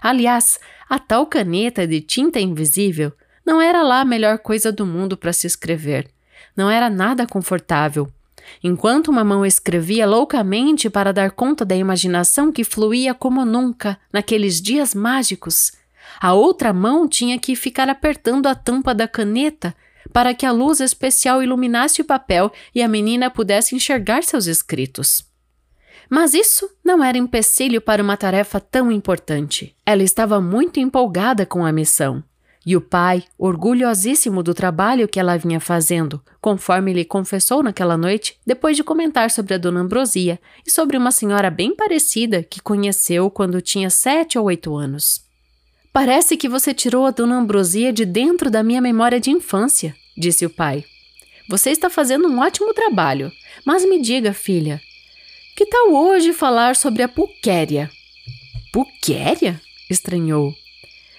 Aliás, 0.00 0.60
a 0.88 0.96
tal 1.00 1.26
caneta 1.26 1.84
de 1.84 2.00
tinta 2.00 2.38
invisível 2.38 3.12
não 3.44 3.60
era 3.60 3.82
lá 3.82 4.00
a 4.00 4.04
melhor 4.04 4.38
coisa 4.38 4.70
do 4.70 4.86
mundo 4.86 5.16
para 5.16 5.32
se 5.32 5.44
escrever. 5.44 6.08
Não 6.56 6.70
era 6.70 6.88
nada 6.88 7.26
confortável. 7.26 8.08
Enquanto 8.62 9.08
uma 9.08 9.24
mão 9.24 9.44
escrevia 9.44 10.06
loucamente 10.06 10.88
para 10.88 11.12
dar 11.12 11.32
conta 11.32 11.64
da 11.64 11.74
imaginação 11.74 12.52
que 12.52 12.62
fluía 12.62 13.12
como 13.12 13.44
nunca 13.44 13.98
naqueles 14.12 14.62
dias 14.62 14.94
mágicos, 14.94 15.72
a 16.20 16.32
outra 16.32 16.72
mão 16.72 17.08
tinha 17.08 17.38
que 17.40 17.56
ficar 17.56 17.88
apertando 17.88 18.46
a 18.46 18.54
tampa 18.54 18.94
da 18.94 19.08
caneta 19.08 19.74
para 20.12 20.34
que 20.34 20.46
a 20.46 20.52
luz 20.52 20.80
especial 20.80 21.42
iluminasse 21.42 22.00
o 22.00 22.04
papel 22.04 22.52
e 22.74 22.82
a 22.82 22.88
menina 22.88 23.30
pudesse 23.30 23.74
enxergar 23.74 24.22
seus 24.22 24.46
escritos. 24.46 25.24
Mas 26.08 26.34
isso 26.34 26.70
não 26.84 27.02
era 27.02 27.18
empecilho 27.18 27.80
para 27.80 28.02
uma 28.02 28.16
tarefa 28.16 28.60
tão 28.60 28.92
importante. 28.92 29.74
Ela 29.84 30.02
estava 30.02 30.40
muito 30.40 30.78
empolgada 30.78 31.44
com 31.44 31.64
a 31.64 31.72
missão. 31.72 32.22
E 32.64 32.76
o 32.76 32.80
pai, 32.80 33.22
orgulhosíssimo 33.38 34.42
do 34.42 34.52
trabalho 34.52 35.06
que 35.06 35.20
ela 35.20 35.36
vinha 35.36 35.60
fazendo, 35.60 36.20
conforme 36.40 36.92
lhe 36.92 37.04
confessou 37.04 37.62
naquela 37.62 37.96
noite, 37.96 38.40
depois 38.44 38.76
de 38.76 38.82
comentar 38.82 39.30
sobre 39.30 39.54
a 39.54 39.58
dona 39.58 39.80
Ambrosia 39.80 40.40
e 40.66 40.70
sobre 40.70 40.96
uma 40.96 41.12
senhora 41.12 41.48
bem 41.48 41.76
parecida 41.76 42.42
que 42.42 42.60
conheceu 42.60 43.30
quando 43.30 43.62
tinha 43.62 43.88
sete 43.88 44.36
ou 44.36 44.46
oito 44.46 44.74
anos. 44.74 45.25
Parece 45.96 46.36
que 46.36 46.46
você 46.46 46.74
tirou 46.74 47.06
a 47.06 47.10
dona 47.10 47.38
Ambrosia 47.38 47.90
de 47.90 48.04
dentro 48.04 48.50
da 48.50 48.62
minha 48.62 48.82
memória 48.82 49.18
de 49.18 49.30
infância, 49.30 49.96
disse 50.14 50.44
o 50.44 50.50
pai. 50.50 50.84
Você 51.48 51.70
está 51.70 51.88
fazendo 51.88 52.28
um 52.28 52.38
ótimo 52.38 52.74
trabalho, 52.74 53.32
mas 53.64 53.82
me 53.88 53.98
diga, 53.98 54.34
filha, 54.34 54.78
que 55.56 55.64
tal 55.64 55.94
hoje 55.94 56.34
falar 56.34 56.76
sobre 56.76 57.02
a 57.02 57.08
Puquéria? 57.08 57.90
Puquéria? 58.70 59.58
estranhou. 59.88 60.54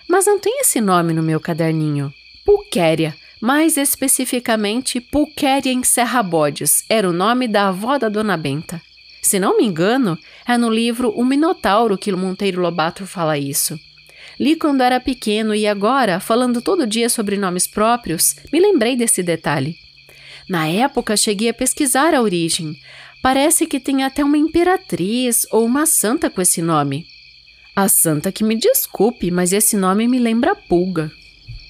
Mas 0.08 0.28
não 0.28 0.38
tem 0.38 0.62
esse 0.62 0.80
nome 0.80 1.12
no 1.12 1.24
meu 1.24 1.40
caderninho. 1.40 2.14
Pulquéria, 2.46 3.16
mais 3.42 3.78
especificamente 3.78 5.02
Pulquéria 5.02 5.72
em 5.72 5.84
Serrabodes, 5.84 6.86
era 6.88 7.10
o 7.10 7.14
nome 7.14 7.48
da 7.48 7.70
avó 7.70 7.98
da 7.98 8.10
Dona 8.10 8.38
Benta. 8.38 8.80
Se 9.24 9.40
não 9.40 9.58
me 9.58 9.66
engano, 9.66 10.16
é 10.48 10.56
no 10.56 10.70
livro 10.70 11.10
O 11.16 11.26
Minotauro 11.26 11.98
que 11.98 12.14
o 12.14 12.18
Monteiro 12.18 12.62
Lobato 12.62 13.08
fala 13.08 13.40
isso. 13.40 13.76
Li 14.40 14.56
quando 14.56 14.82
era 14.82 15.00
pequeno 15.00 15.56
e 15.56 15.66
agora, 15.66 16.20
falando 16.20 16.62
todo 16.62 16.86
dia 16.86 17.10
sobre 17.10 17.38
nomes 17.38 17.66
próprios, 17.66 18.36
me 18.52 18.60
lembrei 18.60 18.96
desse 18.96 19.24
detalhe. 19.24 19.76
Na 20.48 20.68
época, 20.68 21.18
cheguei 21.18 21.50
a 21.50 21.54
pesquisar 21.54 22.14
a 22.14 22.22
origem. 22.22 22.76
Parece 23.22 23.66
que 23.66 23.80
tem 23.80 24.04
até 24.04 24.24
uma 24.24 24.38
imperatriz 24.38 25.46
ou 25.52 25.66
uma 25.66 25.86
santa 25.86 26.30
com 26.30 26.42
esse 26.42 26.62
nome. 26.62 27.06
A 27.76 27.90
santa 27.90 28.32
que 28.32 28.44
me 28.44 28.56
desculpe, 28.56 29.30
mas 29.30 29.52
esse 29.52 29.76
nome 29.76 30.08
me 30.08 30.20
lembra 30.20 30.56
pulga. 30.56 31.12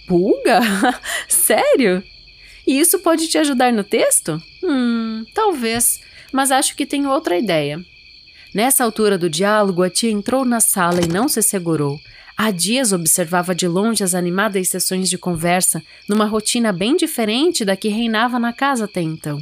Pulga? 0.08 0.62
Sério? 1.28 2.04
E 2.66 2.80
isso 2.80 3.00
pode 3.00 3.28
te 3.28 3.38
ajudar 3.38 3.74
no 3.74 3.84
texto? 3.84 4.42
Hum, 4.64 5.26
talvez, 5.34 6.02
mas 6.32 6.52
acho 6.52 6.76
que 6.76 6.86
tenho 6.86 7.10
outra 7.10 7.38
ideia. 7.38 7.84
Nessa 8.54 8.84
altura 8.84 9.18
do 9.18 9.30
diálogo, 9.30 9.84
a 9.84 9.90
tia 9.90 10.12
entrou 10.12 10.46
na 10.46 10.60
sala 10.60 11.02
e 11.02 11.08
não 11.08 11.28
se 11.28 11.42
segurou. 11.42 12.00
Há 12.40 12.52
dias 12.52 12.94
observava 12.94 13.56
de 13.56 13.68
longe 13.68 14.04
as 14.04 14.14
animadas 14.14 14.68
sessões 14.68 15.10
de 15.10 15.18
conversa, 15.18 15.82
numa 16.08 16.26
rotina 16.26 16.72
bem 16.72 16.96
diferente 16.96 17.66
da 17.66 17.76
que 17.76 17.88
reinava 17.88 18.38
na 18.38 18.54
casa 18.54 18.86
até 18.86 19.02
então. 19.02 19.40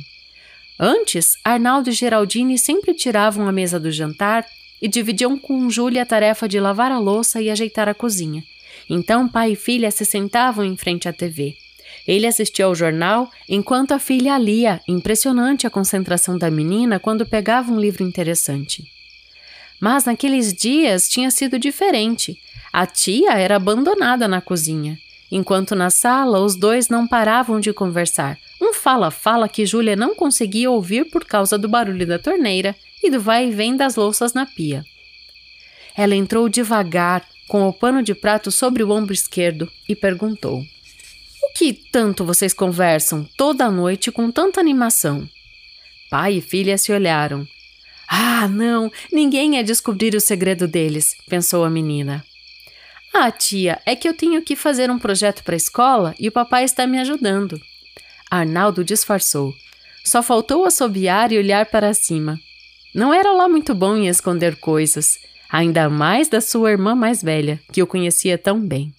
Antes, 0.80 1.38
Arnaldo 1.44 1.90
e 1.90 1.94
Geraldine 1.94 2.58
sempre 2.58 2.94
tiravam 2.94 3.50
a 3.50 3.52
mesa 3.52 3.78
do 3.78 3.92
jantar 3.92 4.46
e 4.82 4.88
dividiam 4.88 5.38
com 5.38 5.70
Júlia 5.70 6.04
a 6.04 6.06
tarefa 6.06 6.48
de 6.48 6.58
lavar 6.58 6.90
a 6.90 6.98
louça 6.98 7.42
e 7.42 7.50
ajeitar 7.50 7.90
a 7.90 7.94
cozinha. 7.94 8.42
Então 8.90 9.28
pai 9.28 9.52
e 9.52 9.56
filha 9.58 9.92
se 9.92 10.06
sentavam 10.06 10.64
em 10.64 10.78
frente 10.78 11.10
à 11.10 11.14
TV. 11.14 11.58
Ele 12.08 12.26
assistia 12.26 12.66
ao 12.66 12.76
jornal 12.76 13.30
enquanto 13.48 13.92
a 13.92 14.00
filha 14.00 14.38
lia, 14.38 14.82
impressionante 14.88 15.68
a 15.68 15.70
concentração 15.70 16.38
da 16.38 16.50
menina 16.50 16.98
quando 16.98 17.26
pegava 17.26 17.74
um 17.74 17.80
livro 17.80 18.04
interessante. 18.04 18.84
Mas 19.82 20.06
naqueles 20.06 20.54
dias 20.54 21.10
tinha 21.10 21.30
sido 21.30 21.60
diferente. 21.60 22.40
A 22.78 22.86
tia 22.86 23.32
era 23.32 23.56
abandonada 23.56 24.28
na 24.28 24.42
cozinha, 24.42 25.00
enquanto 25.32 25.74
na 25.74 25.90
sala 25.90 26.42
os 26.42 26.58
dois 26.58 26.90
não 26.90 27.08
paravam 27.08 27.58
de 27.58 27.72
conversar. 27.72 28.38
Um 28.62 28.74
fala-fala 28.74 29.48
que 29.48 29.66
Júlia 29.66 29.96
não 29.96 30.14
conseguia 30.14 30.70
ouvir 30.70 31.06
por 31.06 31.24
causa 31.24 31.58
do 31.58 31.70
barulho 31.70 32.06
da 32.06 32.20
torneira 32.20 32.76
e 33.02 33.10
do 33.10 33.18
vai 33.18 33.48
e 33.48 33.52
vem 33.52 33.78
das 33.78 33.96
louças 33.96 34.34
na 34.34 34.46
pia. 34.46 34.84
Ela 35.96 36.16
entrou 36.16 36.50
devagar, 36.50 37.26
com 37.48 37.66
o 37.66 37.72
pano 37.72 38.04
de 38.04 38.14
prato 38.14 38.52
sobre 38.52 38.84
o 38.84 38.92
ombro 38.92 39.14
esquerdo, 39.14 39.72
e 39.88 39.96
perguntou: 39.96 40.60
O 40.60 41.54
que 41.58 41.72
tanto 41.72 42.26
vocês 42.26 42.54
conversam 42.54 43.26
toda 43.38 43.72
noite 43.72 44.12
com 44.12 44.30
tanta 44.30 44.60
animação? 44.60 45.26
Pai 46.10 46.34
e 46.34 46.42
filha 46.42 46.78
se 46.78 46.92
olharam. 46.92 47.48
Ah, 48.06 48.50
não, 48.50 48.92
ninguém 49.14 49.56
ia 49.56 49.64
descobrir 49.64 50.14
o 50.14 50.20
segredo 50.20 50.68
deles, 50.68 51.16
pensou 51.30 51.64
a 51.64 51.70
menina. 51.70 52.22
Ah, 53.18 53.32
tia, 53.32 53.82
é 53.86 53.96
que 53.96 54.10
eu 54.10 54.14
tenho 54.14 54.42
que 54.42 54.58
fazer 54.58 54.92
um 54.92 55.00
projeto 55.00 55.42
para 55.42 55.56
a 55.56 55.58
escola 55.58 56.14
e 56.20 56.28
o 56.28 56.32
papai 56.34 56.66
está 56.66 56.86
me 56.86 57.00
ajudando. 57.00 57.58
Arnaldo 58.30 58.84
disfarçou. 58.84 59.54
Só 60.04 60.22
faltou 60.22 60.66
assobiar 60.66 61.32
e 61.32 61.38
olhar 61.38 61.66
para 61.68 61.94
cima. 61.94 62.38
Não 62.94 63.14
era 63.14 63.32
lá 63.32 63.48
muito 63.48 63.74
bom 63.74 63.96
em 63.96 64.10
esconder 64.10 64.58
coisas, 64.58 65.18
ainda 65.50 65.90
mais 65.90 66.28
da 66.28 66.42
sua 66.42 66.72
irmã 66.72 66.94
mais 66.94 67.24
velha, 67.24 67.58
que 67.72 67.82
o 67.82 67.88
conhecia 67.88 68.38
tão 68.38 68.60
bem. 68.60 68.94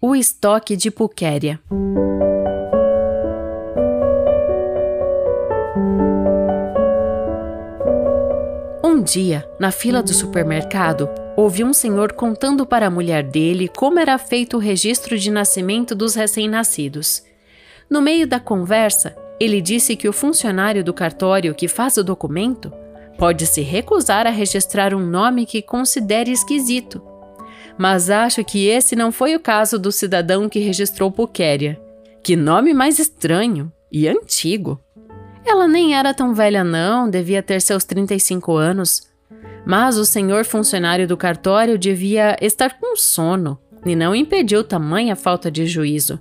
O 0.00 0.16
estoque 0.16 0.76
de 0.76 0.90
Puquéria. 0.90 1.60
Um 8.82 9.00
dia, 9.00 9.48
na 9.60 9.70
fila 9.70 10.02
do 10.02 10.12
supermercado, 10.12 11.08
ouvi 11.36 11.64
um 11.64 11.72
senhor 11.72 12.12
contando 12.12 12.66
para 12.66 12.86
a 12.86 12.90
mulher 12.90 13.22
dele 13.22 13.68
como 13.68 13.98
era 13.98 14.18
feito 14.18 14.56
o 14.56 14.60
registro 14.60 15.18
de 15.18 15.30
nascimento 15.30 15.94
dos 15.94 16.14
recém-nascidos. 16.14 17.22
No 17.88 18.00
meio 18.00 18.26
da 18.26 18.38
conversa, 18.38 19.16
ele 19.38 19.60
disse 19.60 19.96
que 19.96 20.08
o 20.08 20.12
funcionário 20.12 20.84
do 20.84 20.92
cartório 20.92 21.54
que 21.54 21.66
faz 21.66 21.96
o 21.96 22.04
documento 22.04 22.72
pode 23.18 23.46
se 23.46 23.62
recusar 23.62 24.26
a 24.26 24.30
registrar 24.30 24.94
um 24.94 25.04
nome 25.04 25.46
que 25.46 25.62
considere 25.62 26.30
esquisito. 26.30 27.02
Mas 27.78 28.10
acho 28.10 28.44
que 28.44 28.66
esse 28.66 28.94
não 28.94 29.10
foi 29.10 29.34
o 29.34 29.40
caso 29.40 29.78
do 29.78 29.90
cidadão 29.90 30.48
que 30.48 30.58
registrou 30.58 31.10
Puquéria. 31.10 31.80
Que 32.22 32.36
nome 32.36 32.74
mais 32.74 32.98
estranho 32.98 33.72
e 33.90 34.06
antigo. 34.06 34.78
Ela 35.44 35.66
nem 35.66 35.94
era 35.94 36.12
tão 36.12 36.34
velha, 36.34 36.62
não, 36.62 37.08
devia 37.08 37.42
ter 37.42 37.60
seus 37.62 37.84
35 37.84 38.54
anos. 38.54 39.09
Mas 39.66 39.96
o 39.96 40.04
senhor 40.04 40.44
funcionário 40.44 41.06
do 41.06 41.16
cartório 41.16 41.78
devia 41.78 42.36
estar 42.40 42.78
com 42.78 42.96
sono, 42.96 43.58
e 43.84 43.94
não 43.94 44.14
impediu 44.14 44.64
tamanha 44.64 45.16
falta 45.16 45.50
de 45.50 45.66
juízo. 45.66 46.20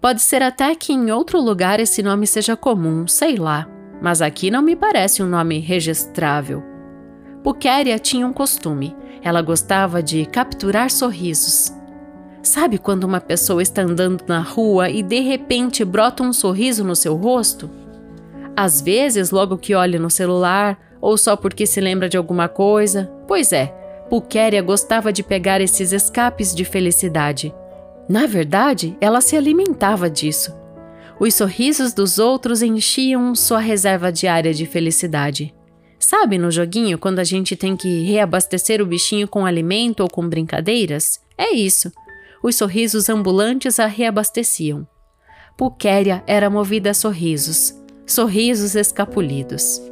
Pode 0.00 0.22
ser 0.22 0.42
até 0.42 0.74
que 0.74 0.92
em 0.92 1.10
outro 1.10 1.40
lugar 1.40 1.80
esse 1.80 2.02
nome 2.02 2.26
seja 2.26 2.56
comum, 2.56 3.06
sei 3.06 3.36
lá, 3.36 3.68
mas 4.00 4.22
aqui 4.22 4.50
não 4.50 4.62
me 4.62 4.76
parece 4.76 5.22
um 5.22 5.26
nome 5.28 5.58
registrável. 5.58 6.62
Pukéria 7.42 7.98
tinha 7.98 8.26
um 8.26 8.32
costume. 8.32 8.96
Ela 9.22 9.42
gostava 9.42 10.02
de 10.02 10.24
capturar 10.26 10.90
sorrisos. 10.90 11.72
Sabe 12.42 12.78
quando 12.78 13.04
uma 13.04 13.20
pessoa 13.20 13.62
está 13.62 13.82
andando 13.82 14.22
na 14.26 14.40
rua 14.40 14.88
e 14.88 15.02
de 15.02 15.20
repente 15.20 15.84
brota 15.84 16.22
um 16.22 16.32
sorriso 16.32 16.84
no 16.84 16.94
seu 16.94 17.16
rosto? 17.16 17.68
Às 18.56 18.80
vezes, 18.80 19.30
logo 19.30 19.58
que 19.58 19.74
olha 19.74 19.98
no 19.98 20.10
celular, 20.10 20.78
ou 21.00 21.16
só 21.16 21.36
porque 21.36 21.66
se 21.66 21.80
lembra 21.80 22.08
de 22.08 22.16
alguma 22.16 22.48
coisa. 22.48 23.10
Pois 23.26 23.52
é, 23.52 23.66
Pukéria 24.08 24.62
gostava 24.62 25.12
de 25.12 25.22
pegar 25.22 25.60
esses 25.60 25.92
escapes 25.92 26.54
de 26.54 26.64
felicidade. 26.64 27.54
Na 28.08 28.26
verdade, 28.26 28.96
ela 29.00 29.20
se 29.20 29.36
alimentava 29.36 30.08
disso. 30.08 30.56
Os 31.20 31.34
sorrisos 31.34 31.92
dos 31.92 32.18
outros 32.18 32.62
enchiam 32.62 33.34
sua 33.34 33.58
reserva 33.58 34.10
diária 34.10 34.54
de 34.54 34.64
felicidade. 34.64 35.54
Sabe 35.98 36.38
no 36.38 36.50
joguinho 36.50 36.96
quando 36.96 37.18
a 37.18 37.24
gente 37.24 37.56
tem 37.56 37.76
que 37.76 38.04
reabastecer 38.04 38.80
o 38.80 38.86
bichinho 38.86 39.26
com 39.26 39.44
alimento 39.44 40.00
ou 40.00 40.08
com 40.08 40.26
brincadeiras? 40.26 41.20
É 41.36 41.52
isso. 41.52 41.92
Os 42.42 42.54
sorrisos 42.54 43.08
ambulantes 43.08 43.80
a 43.80 43.86
reabasteciam. 43.86 44.86
Pukéria 45.56 46.22
era 46.24 46.48
movida 46.48 46.90
a 46.90 46.94
sorrisos, 46.94 47.74
sorrisos 48.06 48.76
escapulidos. 48.76 49.82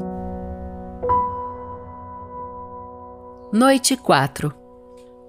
Noite 3.52 3.96
4 3.96 4.52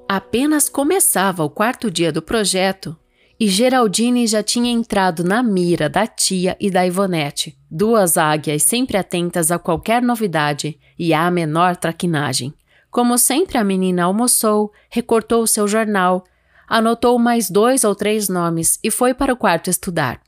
Apenas 0.09 0.67
começava 0.67 1.43
o 1.43 1.49
quarto 1.51 1.91
dia 1.91 2.11
do 2.11 2.19
projeto 2.19 2.97
e 3.39 3.47
Geraldine 3.47 4.25
já 4.25 4.41
tinha 4.41 4.71
entrado 4.71 5.23
na 5.23 5.43
mira 5.43 5.87
da 5.87 6.07
tia 6.07 6.57
e 6.59 6.71
da 6.71 6.85
Ivonete, 6.85 7.55
duas 7.69 8.17
águias 8.17 8.63
sempre 8.63 8.97
atentas 8.97 9.51
a 9.51 9.59
qualquer 9.59 10.01
novidade 10.01 10.79
e 10.97 11.13
à 11.13 11.29
menor 11.29 11.75
traquinagem. 11.75 12.55
Como 12.89 13.19
sempre, 13.19 13.59
a 13.59 13.63
menina 13.63 14.05
almoçou, 14.05 14.73
recortou 14.89 15.43
o 15.43 15.47
seu 15.47 15.67
jornal, 15.67 16.23
anotou 16.67 17.19
mais 17.19 17.51
dois 17.51 17.83
ou 17.83 17.93
três 17.93 18.27
nomes 18.27 18.79
e 18.83 18.89
foi 18.89 19.13
para 19.13 19.31
o 19.31 19.37
quarto 19.37 19.69
estudar. 19.69 20.19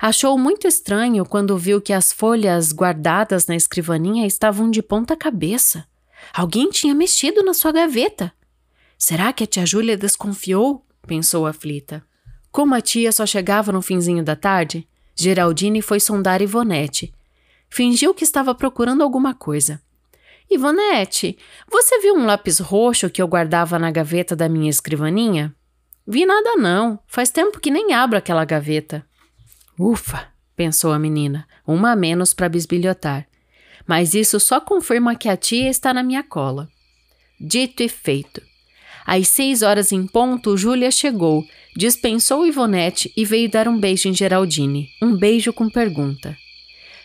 Achou 0.00 0.38
muito 0.38 0.68
estranho 0.68 1.24
quando 1.24 1.58
viu 1.58 1.80
que 1.80 1.92
as 1.92 2.12
folhas 2.12 2.72
guardadas 2.72 3.48
na 3.48 3.56
escrivaninha 3.56 4.28
estavam 4.28 4.70
de 4.70 4.80
ponta 4.80 5.16
cabeça. 5.16 5.84
Alguém 6.32 6.70
tinha 6.70 6.94
mexido 6.94 7.42
na 7.42 7.54
sua 7.54 7.72
gaveta. 7.72 8.32
Será 8.98 9.32
que 9.32 9.44
a 9.44 9.46
tia 9.46 9.66
Júlia 9.66 9.96
desconfiou? 9.96 10.86
pensou 11.06 11.46
aflita. 11.46 12.04
Como 12.50 12.74
a 12.74 12.80
tia 12.80 13.10
só 13.10 13.26
chegava 13.26 13.72
no 13.72 13.82
finzinho 13.82 14.22
da 14.22 14.36
tarde, 14.36 14.86
Geraldine 15.14 15.82
foi 15.82 15.98
sondar 15.98 16.42
Ivonete. 16.42 17.12
Fingiu 17.68 18.14
que 18.14 18.24
estava 18.24 18.54
procurando 18.54 19.02
alguma 19.02 19.34
coisa. 19.34 19.80
Ivonete, 20.50 21.38
você 21.70 21.98
viu 22.00 22.14
um 22.14 22.26
lápis 22.26 22.58
roxo 22.58 23.08
que 23.08 23.22
eu 23.22 23.26
guardava 23.26 23.78
na 23.78 23.90
gaveta 23.90 24.36
da 24.36 24.48
minha 24.48 24.68
escrivaninha? 24.68 25.54
Vi 26.06 26.26
nada 26.26 26.56
não. 26.56 26.98
Faz 27.06 27.30
tempo 27.30 27.60
que 27.60 27.70
nem 27.70 27.94
abro 27.94 28.18
aquela 28.18 28.44
gaveta. 28.44 29.06
Ufa, 29.78 30.28
pensou 30.54 30.92
a 30.92 30.98
menina, 30.98 31.46
uma 31.66 31.92
a 31.92 31.96
menos 31.96 32.34
para 32.34 32.48
bisbilhotar. 32.48 33.26
Mas 33.86 34.14
isso 34.14 34.38
só 34.38 34.60
confirma 34.60 35.16
que 35.16 35.28
a 35.28 35.36
tia 35.36 35.68
está 35.68 35.92
na 35.92 36.02
minha 36.02 36.22
cola. 36.22 36.68
Dito 37.40 37.82
e 37.82 37.88
feito. 37.88 38.42
Às 39.04 39.28
seis 39.28 39.62
horas 39.62 39.90
em 39.90 40.06
ponto, 40.06 40.56
Júlia 40.56 40.90
chegou, 40.90 41.44
dispensou 41.76 42.46
Ivonete 42.46 43.12
e 43.16 43.24
veio 43.24 43.50
dar 43.50 43.66
um 43.66 43.78
beijo 43.78 44.08
em 44.08 44.14
Geraldine. 44.14 44.88
Um 45.02 45.16
beijo 45.16 45.52
com 45.52 45.68
pergunta. 45.68 46.36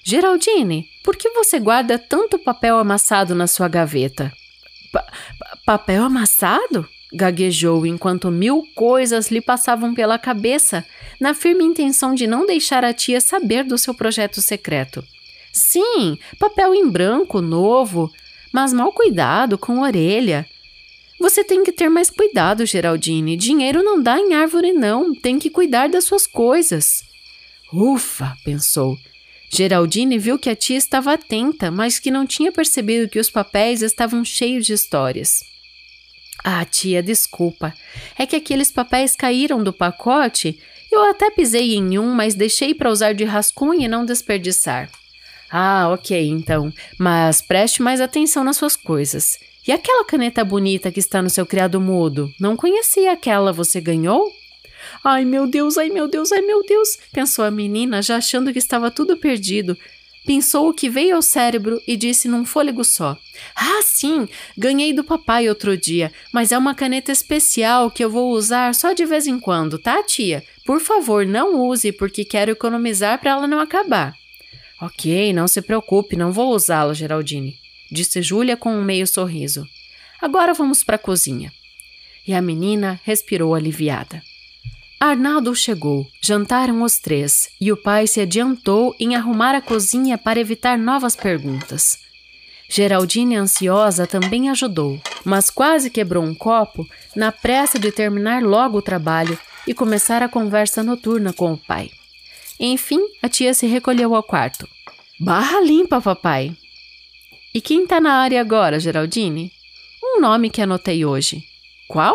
Geraldine, 0.03 0.87
por 1.03 1.15
que 1.15 1.29
você 1.31 1.59
guarda 1.59 1.97
tanto 1.97 2.39
papel 2.39 2.77
amassado 2.77 3.33
na 3.33 3.47
sua 3.47 3.67
gaveta? 3.67 4.31
Pa 4.91 5.05
papel 5.65 6.03
amassado? 6.03 6.87
gaguejou 7.13 7.85
enquanto 7.85 8.29
mil 8.29 8.63
coisas 8.75 9.31
lhe 9.31 9.41
passavam 9.41 9.93
pela 9.93 10.19
cabeça, 10.19 10.85
na 11.19 11.33
firme 11.33 11.63
intenção 11.63 12.13
de 12.13 12.27
não 12.27 12.45
deixar 12.45 12.83
a 12.83 12.93
tia 12.93 13.21
saber 13.21 13.63
do 13.63 13.77
seu 13.77 13.93
projeto 13.93 14.41
secreto. 14.41 15.03
Sim, 15.57 16.17
papel 16.39 16.73
em 16.73 16.87
branco, 16.87 17.41
novo, 17.41 18.11
mas 18.53 18.71
mal 18.71 18.91
cuidado, 18.91 19.57
com 19.57 19.81
orelha. 19.81 20.47
Você 21.19 21.43
tem 21.43 21.63
que 21.63 21.71
ter 21.71 21.89
mais 21.89 22.09
cuidado, 22.11 22.65
Geraldine. 22.65 23.35
Dinheiro 23.35 23.83
não 23.83 24.01
dá 24.01 24.19
em 24.19 24.35
árvore, 24.35 24.71
não. 24.71 25.15
Tem 25.15 25.39
que 25.39 25.49
cuidar 25.49 25.89
das 25.89 26.03
suas 26.03 26.27
coisas. 26.27 27.03
Ufa, 27.73 28.37
pensou. 28.45 28.95
Geraldine 29.49 30.19
viu 30.19 30.37
que 30.37 30.49
a 30.49 30.55
tia 30.55 30.77
estava 30.77 31.13
atenta, 31.13 31.71
mas 31.71 31.99
que 31.99 32.11
não 32.11 32.27
tinha 32.27 32.51
percebido 32.51 33.09
que 33.09 33.19
os 33.19 33.29
papéis 33.29 33.81
estavam 33.81 34.23
cheios 34.23 34.65
de 34.65 34.73
histórias. 34.73 35.39
Ah, 36.43 36.63
tia, 36.63 37.01
desculpa. 37.01 37.73
É 38.17 38.25
que 38.25 38.35
aqueles 38.35 38.71
papéis 38.71 39.15
caíram 39.15 39.63
do 39.63 39.73
pacote. 39.73 40.59
Eu 40.91 41.03
até 41.09 41.31
pisei 41.31 41.75
em 41.75 41.97
um, 41.97 42.13
mas 42.13 42.35
deixei 42.35 42.75
para 42.75 42.91
usar 42.91 43.13
de 43.13 43.23
rascunho 43.23 43.81
e 43.81 43.87
não 43.87 44.05
desperdiçar. 44.05 44.89
Ah, 45.49 45.89
ok, 45.91 46.27
então. 46.27 46.71
Mas 46.97 47.41
preste 47.41 47.81
mais 47.81 48.01
atenção 48.01 48.43
nas 48.43 48.57
suas 48.57 48.75
coisas. 48.75 49.37
E 49.67 49.71
aquela 49.71 50.05
caneta 50.05 50.45
bonita 50.45 50.91
que 50.91 50.99
está 50.99 51.21
no 51.21 51.29
seu 51.29 51.45
criado 51.45 51.79
mudo? 51.81 52.31
Não 52.39 52.55
conhecia 52.55 53.11
aquela, 53.11 53.51
você 53.51 53.81
ganhou? 53.81 54.31
Ai 55.03 55.25
meu 55.25 55.47
Deus, 55.47 55.77
ai 55.77 55.89
meu 55.89 56.07
Deus, 56.07 56.31
ai 56.31 56.41
meu 56.41 56.63
Deus, 56.63 56.97
pensou 57.11 57.43
a 57.43 57.51
menina, 57.51 58.01
já 58.01 58.17
achando 58.17 58.53
que 58.53 58.59
estava 58.59 58.89
tudo 58.89 59.17
perdido. 59.17 59.77
Pensou 60.25 60.67
o 60.67 60.73
que 60.73 60.89
veio 60.89 61.15
ao 61.15 61.21
cérebro 61.21 61.81
e 61.87 61.95
disse 61.95 62.27
num 62.27 62.45
fôlego 62.45 62.83
só: 62.83 63.17
Ah, 63.55 63.81
sim, 63.81 64.27
ganhei 64.57 64.91
do 64.91 65.03
papai 65.03 65.47
outro 65.47 65.77
dia, 65.77 66.11
mas 66.33 66.51
é 66.51 66.57
uma 66.57 66.75
caneta 66.75 67.13
especial 67.13 67.89
que 67.89 68.03
eu 68.03 68.09
vou 68.09 68.31
usar 68.31 68.75
só 68.75 68.91
de 68.91 69.05
vez 69.05 69.25
em 69.25 69.39
quando, 69.39 69.79
tá, 69.79 70.03
tia? 70.03 70.43
Por 70.65 70.81
favor, 70.81 71.25
não 71.25 71.55
use, 71.61 71.93
porque 71.93 72.25
quero 72.25 72.51
economizar 72.51 73.19
para 73.19 73.31
ela 73.31 73.47
não 73.47 73.59
acabar. 73.59 74.16
Ok, 74.81 75.33
não 75.33 75.47
se 75.47 75.61
preocupe, 75.61 76.15
não 76.15 76.31
vou 76.31 76.53
usá-la, 76.53 76.93
Geraldine 76.93 77.57
disse 77.91 78.21
Júlia 78.21 78.57
com 78.57 78.71
um 78.71 78.83
meio 78.83 79.07
sorriso. 79.07 79.67
Agora 80.21 80.53
vamos 80.53 80.83
para 80.83 80.95
a 80.95 80.99
cozinha. 80.99 81.51
E 82.27 82.33
a 82.33 82.41
menina 82.41 82.99
respirou 83.03 83.55
aliviada. 83.55 84.21
Arnaldo 84.99 85.55
chegou, 85.55 86.07
jantaram 86.21 86.81
os 86.81 86.97
três 86.97 87.49
e 87.61 87.71
o 87.71 87.77
pai 87.77 88.07
se 88.07 88.19
adiantou 88.19 88.95
em 88.99 89.15
arrumar 89.15 89.55
a 89.55 89.61
cozinha 89.61 90.17
para 90.17 90.39
evitar 90.39 90.77
novas 90.77 91.15
perguntas. 91.15 91.99
Geraldine, 92.67 93.37
ansiosa, 93.37 94.05
também 94.05 94.49
ajudou, 94.49 94.99
mas 95.23 95.49
quase 95.49 95.89
quebrou 95.89 96.23
um 96.23 96.35
copo 96.35 96.85
na 97.15 97.31
pressa 97.31 97.79
de 97.79 97.91
terminar 97.91 98.41
logo 98.43 98.79
o 98.79 98.81
trabalho 98.81 99.39
e 99.65 99.73
começar 99.73 100.21
a 100.21 100.27
conversa 100.27 100.83
noturna 100.83 101.31
com 101.31 101.53
o 101.53 101.57
pai. 101.57 101.91
Enfim, 102.59 102.99
a 103.21 103.29
tia 103.29 103.53
se 103.53 103.67
recolheu 103.67 104.15
ao 104.15 104.23
quarto. 104.23 104.67
Barra 105.19 105.59
limpa, 105.61 106.01
papai, 106.01 106.55
e 107.57 107.61
quem 107.61 107.85
está 107.85 107.99
na 107.99 108.13
área 108.13 108.39
agora, 108.39 108.79
Geraldine? 108.79 109.51
Um 110.03 110.21
nome 110.21 110.47
que 110.47 110.61
anotei 110.61 111.03
hoje. 111.03 111.43
Qual? 111.87 112.13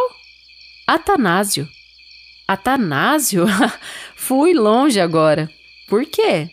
Atanásio. 0.87 1.69
Atanásio? 2.47 3.45
Fui 4.15 4.55
longe 4.55 5.01
agora. 5.01 5.51
Por 5.89 6.07
quê? 6.07 6.49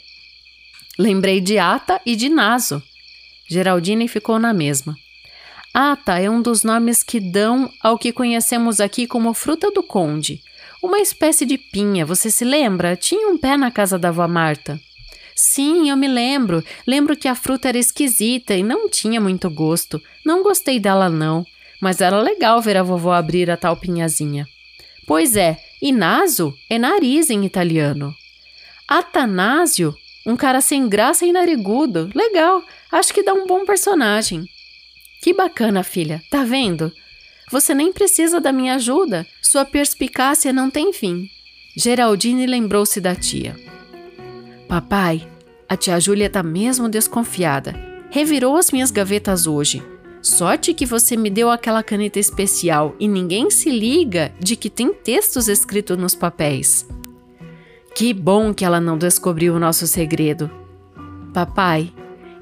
Lembrei 0.98 1.40
de 1.40 1.60
Ata 1.60 2.02
e 2.04 2.16
de 2.16 2.30
Naso. 2.30 2.82
Geraldine 3.48 4.08
ficou 4.08 4.40
na 4.40 4.54
mesma. 4.54 4.96
Ata 5.72 6.20
é 6.20 6.28
um 6.28 6.42
dos 6.42 6.64
nomes 6.64 7.04
que 7.04 7.20
dão 7.20 7.72
ao 7.84 7.96
que 7.96 8.12
conhecemos 8.12 8.80
aqui 8.80 9.06
como 9.06 9.36
fruta 9.36 9.70
do 9.70 9.84
conde. 9.84 10.42
Uma 10.82 11.00
espécie 11.00 11.46
de 11.46 11.58
pinha, 11.58 12.06
você 12.06 12.32
se 12.32 12.46
lembra? 12.46 12.96
Tinha 12.96 13.28
um 13.28 13.38
pé 13.38 13.58
na 13.58 13.70
casa 13.70 14.00
da 14.00 14.10
avó 14.10 14.28
Marta. 14.28 14.80
Sim, 15.36 15.90
eu 15.90 15.98
me 15.98 16.08
lembro. 16.08 16.64
Lembro 16.88 17.16
que 17.16 17.28
a 17.28 17.36
fruta 17.36 17.70
era 17.70 17.78
esquisita 17.78 18.54
e 18.56 18.64
não 18.64 18.90
tinha 18.90 19.20
muito 19.20 19.50
gosto. 19.50 20.02
Não 20.26 20.44
gostei 20.44 20.80
dela, 20.80 21.10
não. 21.10 21.46
Mas 21.82 22.02
era 22.02 22.20
legal 22.20 22.62
ver 22.62 22.78
a 22.78 22.84
vovó 22.84 23.14
abrir 23.14 23.50
a 23.50 23.58
tal 23.58 23.78
pinhazinha. 23.78 24.48
Pois 25.06 25.36
é, 25.36 25.58
Inaso 25.82 26.54
é 26.70 26.78
nariz 26.78 27.30
em 27.30 27.46
italiano. 27.46 28.14
Atanásio, 28.88 29.96
um 30.26 30.36
cara 30.36 30.62
sem 30.62 30.90
graça 30.90 31.26
e 31.26 31.32
narigudo. 31.32 32.10
Legal, 32.14 32.62
acho 32.92 33.14
que 33.14 33.24
dá 33.24 33.34
um 33.34 33.48
bom 33.48 33.66
personagem. 33.66 34.46
Que 35.22 35.34
bacana, 35.34 35.84
filha, 35.84 36.22
tá 36.30 36.44
vendo? 36.44 36.92
Você 37.52 37.74
nem 37.74 37.92
precisa 37.92 38.40
da 38.40 38.52
minha 38.52 38.76
ajuda. 38.76 39.26
Sua 39.42 39.66
perspicácia 39.66 40.54
não 40.54 40.70
tem 40.70 40.94
fim. 40.94 41.28
Geraldine 41.76 42.46
lembrou-se 42.46 43.02
da 43.02 43.16
tia. 43.16 43.56
Papai, 44.68 45.28
a 45.68 45.76
tia 45.76 46.00
Júlia 46.00 46.30
tá 46.30 46.44
mesmo 46.44 46.88
desconfiada. 46.88 47.76
Revirou 48.12 48.56
as 48.56 48.72
minhas 48.72 48.92
gavetas 48.92 49.48
hoje. 49.48 49.82
Sorte 50.22 50.74
que 50.74 50.86
você 50.86 51.16
me 51.16 51.30
deu 51.30 51.50
aquela 51.50 51.82
caneta 51.82 52.20
especial 52.20 52.96
e 53.00 53.08
ninguém 53.08 53.50
se 53.50 53.70
liga 53.70 54.32
de 54.40 54.56
que 54.56 54.70
tem 54.70 54.94
textos 54.94 55.48
escritos 55.48 55.98
nos 55.98 56.14
papéis. 56.14 56.88
Que 57.96 58.14
bom 58.14 58.54
que 58.54 58.66
ela 58.66 58.82
não 58.82 58.98
descobriu 58.98 59.56
o 59.56 59.60
nosso 59.60 59.88
segredo. 59.88 60.52
Papai, 61.34 61.92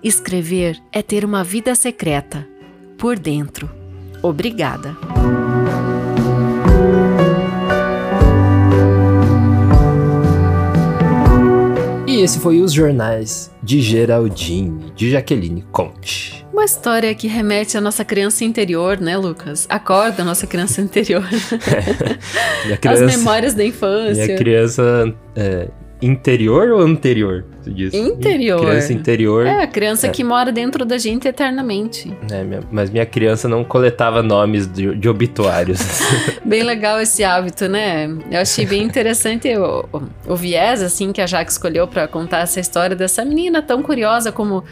escrever 0.03 0.81
é 0.91 1.01
ter 1.01 1.23
uma 1.23 1.43
vida 1.43 1.75
secreta. 1.75 2.47
Por 2.97 3.19
dentro. 3.19 3.76
Obrigada. 4.27 4.95
E 12.05 12.21
esse 12.21 12.39
foi 12.39 12.61
Os 12.61 12.73
Jornais 12.73 13.51
de 13.61 13.81
Geraldine, 13.81 14.91
de 14.95 15.11
Jaqueline 15.11 15.61
Conte. 15.71 16.45
Uma 16.51 16.65
história 16.65 17.13
que 17.13 17.27
remete 17.27 17.77
à 17.77 17.81
nossa 17.81 18.03
criança 18.03 18.43
interior, 18.43 18.99
né, 18.99 19.15
Lucas? 19.15 19.67
Acorda 19.69 20.23
a 20.23 20.25
nossa 20.25 20.47
criança 20.47 20.81
interior. 20.81 21.23
É. 22.69 22.75
criança, 22.77 23.05
As 23.05 23.17
memórias 23.17 23.53
da 23.53 23.63
infância. 23.63 24.25
Minha 24.25 24.37
criança 24.37 25.15
é, 25.35 25.69
Interior 26.01 26.69
ou 26.69 26.81
anterior? 26.81 27.43
Diz? 27.65 27.93
Interior. 27.93 28.61
Criança 28.61 28.93
interior. 28.93 29.45
É, 29.45 29.63
a 29.63 29.67
criança 29.67 30.07
é. 30.07 30.09
que 30.09 30.23
mora 30.23 30.51
dentro 30.51 30.85
da 30.85 30.97
gente 30.97 31.27
eternamente. 31.27 32.15
É, 32.31 32.43
minha, 32.43 32.61
mas 32.71 32.89
minha 32.89 33.05
criança 33.05 33.47
não 33.47 33.63
coletava 33.63 34.21
nomes 34.21 34.71
de, 34.71 34.95
de 34.95 35.09
obituários. 35.09 35.79
bem 36.45 36.63
legal 36.63 37.01
esse 37.01 37.23
hábito, 37.23 37.67
né? 37.67 38.07
Eu 38.31 38.39
achei 38.39 38.65
bem 38.65 38.83
interessante 38.83 39.49
o, 39.57 39.85
o, 39.91 40.33
o 40.33 40.35
viés, 40.35 40.81
assim, 40.81 41.11
que 41.11 41.19
a 41.19 41.27
Jaque 41.27 41.51
escolheu 41.51 41.87
para 41.87 42.07
contar 42.07 42.39
essa 42.39 42.59
história 42.59 42.95
dessa 42.95 43.25
menina 43.25 43.61
tão 43.61 43.81
curiosa 43.81 44.31
como 44.31 44.63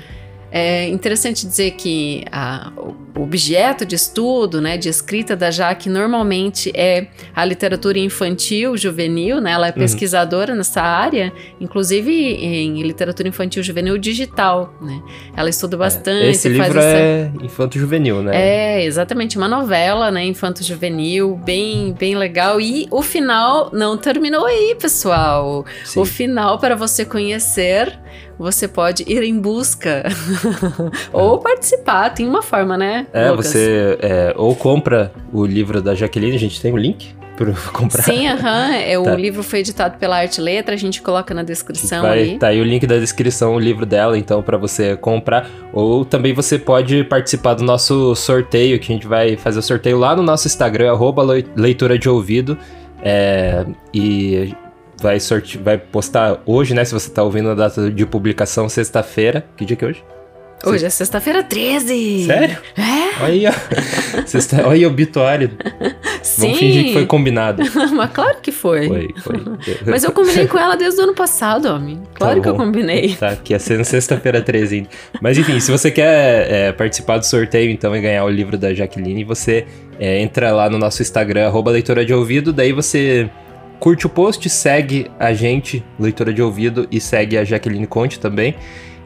é 0.58 0.88
interessante 0.88 1.46
dizer 1.46 1.72
que 1.72 2.24
a, 2.32 2.72
o 2.78 3.24
objeto 3.24 3.86
de 3.86 3.94
estudo, 3.94 4.62
né, 4.62 4.78
de 4.78 4.88
escrita 4.88 5.36
da 5.36 5.52
Jaque 5.52 5.89
normalmente 5.89 6.72
é 6.74 7.08
a 7.36 7.44
literatura 7.44 8.00
infantil, 8.00 8.78
juvenil, 8.78 9.41
né? 9.41 9.52
Ela 9.52 9.68
é 9.68 9.72
uhum. 9.72 9.78
pesquisadora 9.80 10.54
uhum. 10.54 10.58
nessa 10.58 10.82
área, 10.82 11.34
inclusive 11.60 12.10
em 12.10 12.82
literatura 12.84 13.28
infantil 13.28 13.62
juvenil 13.62 13.98
digital, 13.98 14.74
né? 14.82 15.02
Ela 15.36 15.50
estuda 15.50 15.76
é, 15.76 15.80
bastante. 15.80 16.26
É, 16.26 16.30
esse 16.30 16.48
livro 16.48 16.80
essa... 16.80 16.88
é 16.88 17.32
infanto 17.41 17.78
juvenil, 17.78 18.24
né? 18.24 18.32
É, 18.34 18.86
exatamente, 18.86 19.38
uma 19.38 19.50
novela, 19.50 20.10
né, 20.10 20.24
infanto 20.24 20.63
juvenil, 20.63 21.36
bem, 21.36 21.91
bem 22.00 22.15
legal. 22.15 22.62
E 22.62 22.88
o 22.91 23.02
final 23.02 23.72
não 23.74 23.98
terminou 23.98 24.46
aí, 24.46 24.74
pessoal. 24.80 25.65
Sim. 25.84 26.00
O 26.00 26.06
final 26.06 26.60
para 26.60 26.78
você 26.78 27.04
conhecer 27.04 28.00
você 28.38 28.67
pode 28.67 29.04
ir 29.08 29.24
em 29.24 29.39
busca 29.39 30.04
ou 31.12 31.39
participar. 31.39 32.10
Tem 32.10 32.28
uma 32.28 32.41
forma, 32.41 32.78
né? 32.78 33.08
É, 33.13 33.30
Lucas? 33.30 33.48
você 33.48 33.98
é, 34.02 34.34
ou 34.36 34.56
compra 34.56 35.12
o 35.32 35.45
livro 35.45 35.82
da 35.82 35.95
Jaqueline, 35.95 36.36
a 36.36 36.39
gente 36.39 36.62
tem 36.62 36.71
o 36.71 36.76
um 36.76 36.78
link 36.78 37.15
para 37.36 37.54
comprar. 37.71 38.04
Sim, 38.04 38.28
aham. 38.28 38.74
É, 38.74 38.93
tá. 38.93 39.00
O 39.00 39.15
livro 39.15 39.43
foi 39.43 39.60
editado 39.60 39.98
pela 39.98 40.17
Arte 40.17 40.41
Letra, 40.41 40.74
a 40.74 40.78
gente 40.78 41.02
coloca 41.02 41.34
na 41.34 41.43
descrição 41.43 42.02
vai, 42.04 42.21
ali. 42.21 42.39
Tá 42.39 42.48
aí 42.48 42.60
o 42.60 42.63
link 42.63 42.86
da 42.88 42.98
descrição, 42.98 43.56
o 43.56 43.60
livro 43.60 43.86
dela, 43.86 44.17
então, 44.17 44.41
para 44.41 44.58
você 44.58 44.95
comprar. 44.95 45.50
Ou 45.74 46.06
também 46.06 46.34
você 46.34 46.58
pode 46.58 47.04
participar 47.04 47.56
do 47.56 47.63
nosso 47.63 48.15
sorteio, 48.15 48.80
que 48.80 48.91
a 48.91 48.95
gente 48.95 49.08
vai 49.08 49.38
fazer 49.38 49.60
o 49.60 49.63
sorteio 49.63 49.98
lá 49.98 50.15
no 50.15 50.24
nosso 50.24 50.48
Instagram, 50.48 50.91
arroba 50.91 51.24
leitura 51.56 52.00
de 52.00 52.10
ouvido. 52.10 52.58
É, 53.04 53.65
e 53.93 54.56
vai 55.01 55.19
sorte... 55.19 55.58
vai 55.58 55.77
postar 55.77 56.41
hoje, 56.45 56.73
né? 56.73 56.86
Se 56.86 56.93
você 56.93 57.10
tá 57.10 57.23
ouvindo 57.23 57.49
a 57.49 57.55
data 57.55 57.89
de 57.89 58.05
publicação, 58.05 58.69
sexta-feira. 58.69 59.45
Que 59.55 59.65
dia 59.65 59.75
que 59.75 59.86
é 59.86 59.88
hoje? 59.88 60.03
Hoje 60.63 60.86
é 60.86 60.89
sexta-feira 60.89 61.43
13. 61.43 62.25
Sério? 62.25 62.58
É? 62.75 63.23
Olha 63.23 63.34
aí, 63.34 63.45
ó. 63.47 64.25
Sexta... 64.25 64.62
Olha 64.65 64.71
aí, 64.71 64.86
obituário. 64.86 65.51
Sim. 66.23 66.41
Vamos 66.41 66.60
fingir 66.60 66.86
que 66.86 66.93
foi 66.93 67.05
combinado. 67.05 67.62
Mas 67.93 68.12
claro 68.12 68.38
que 68.41 68.51
foi. 68.51 68.88
Foi, 68.88 69.13
foi. 69.17 69.43
Mas 69.86 70.03
eu 70.03 70.12
combinei 70.12 70.47
com 70.47 70.58
ela 70.58 70.75
desde 70.75 70.99
o 70.99 71.03
ano 71.03 71.13
passado, 71.13 71.67
homem. 71.67 72.01
Claro 72.15 72.38
tá 72.38 72.41
que 72.41 72.49
eu 72.49 72.55
combinei. 72.55 73.15
Tá, 73.15 73.36
que 73.36 73.53
ia 73.53 73.60
ser 73.60 73.84
sexta-feira 73.86 74.41
13 74.41 74.75
ainda. 74.75 74.89
Mas 75.21 75.38
enfim, 75.38 75.60
se 75.60 75.71
você 75.71 75.91
quer 75.91 76.51
é, 76.51 76.71
participar 76.71 77.19
do 77.19 77.25
sorteio, 77.25 77.69
então, 77.69 77.95
e 77.95 78.01
ganhar 78.01 78.25
o 78.25 78.29
livro 78.29 78.58
da 78.58 78.73
Jaqueline, 78.73 79.23
você 79.23 79.67
é, 79.99 80.19
entra 80.19 80.51
lá 80.51 80.67
no 80.67 80.79
nosso 80.79 81.01
Instagram, 81.01 81.45
arroba 81.45 81.69
leitora 81.69 82.03
de 82.03 82.13
ouvido, 82.13 82.51
daí 82.51 82.71
você 82.71 83.29
curte 83.80 84.06
o 84.06 84.10
post, 84.10 84.50
segue 84.50 85.10
a 85.20 85.34
gente, 85.34 85.84
leitora 86.00 86.34
de 86.34 86.42
ouvido, 86.42 86.88
e 86.92 87.00
segue 87.00 87.38
a 87.38 87.44
Jaqueline 87.44 87.88
Conte 87.88 88.20
também. 88.20 88.56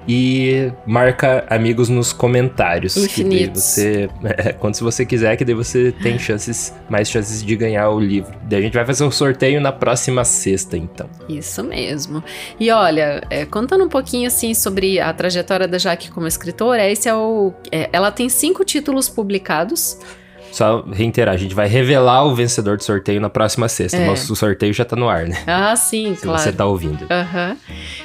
E 0.08 0.72
marca 0.88 1.46
amigos 1.50 1.88
nos 1.88 2.12
comentários. 2.12 2.98
Infinitos. 2.98 3.62
você, 3.62 4.10
é, 4.26 4.54
quando 4.54 4.76
você 4.78 5.06
quiser, 5.06 5.38
que 5.38 5.46
daí 5.46 5.54
você 5.54 5.94
tem 6.02 6.18
chances, 6.18 6.74
mais 6.90 7.08
chances 7.08 7.44
de 7.44 7.56
ganhar 7.56 7.90
o 7.92 8.00
livro. 8.00 8.34
Daí 8.44 8.60
a 8.60 8.62
gente 8.64 8.74
vai 8.74 8.86
fazer 8.86 9.04
o 9.04 9.08
um 9.08 9.12
sorteio 9.12 9.62
na 9.62 9.72
próxima 9.72 10.26
sexta, 10.26 10.76
então. 10.76 11.08
Isso 11.28 11.64
mesmo. 11.64 12.24
E 12.60 12.72
olha, 12.72 13.22
é, 13.30 13.46
contando 13.46 13.84
um 13.84 13.90
pouquinho 13.90 14.26
assim 14.26 14.56
sobre 14.56 15.00
a 15.00 15.14
trajetória 15.14 15.68
da 15.68 15.78
Jaque 15.78 16.10
como 16.10 16.26
escritora, 16.26 16.90
esse 16.90 17.08
é 17.08 17.14
o. 17.14 17.54
É, 17.72 17.90
ela 17.94 18.12
tem 18.12 18.30
cinco 18.30 18.66
títulos 18.66 19.08
publicados. 19.08 20.00
Só 20.52 20.84
reiterar, 20.92 21.36
a 21.36 21.38
gente 21.38 21.54
vai 21.54 21.68
revelar 21.68 22.26
o 22.26 22.36
vencedor 22.36 22.78
do 22.78 22.84
sorteio 22.84 23.22
na 23.22 23.30
próxima 23.30 23.68
sexta. 23.68 23.98
É. 23.98 24.08
Mas 24.08 24.30
o 24.30 24.36
sorteio 24.36 24.74
já 24.74 24.84
tá 24.86 24.96
no 24.96 25.08
ar, 25.08 25.28
né? 25.28 25.38
Ah, 25.46 25.76
sim, 25.76 26.16
Se 26.16 26.24
claro. 26.24 26.42
Você 26.42 26.52
tá 26.52 26.66
ouvindo. 26.66 27.02
Uhum. 27.02 27.58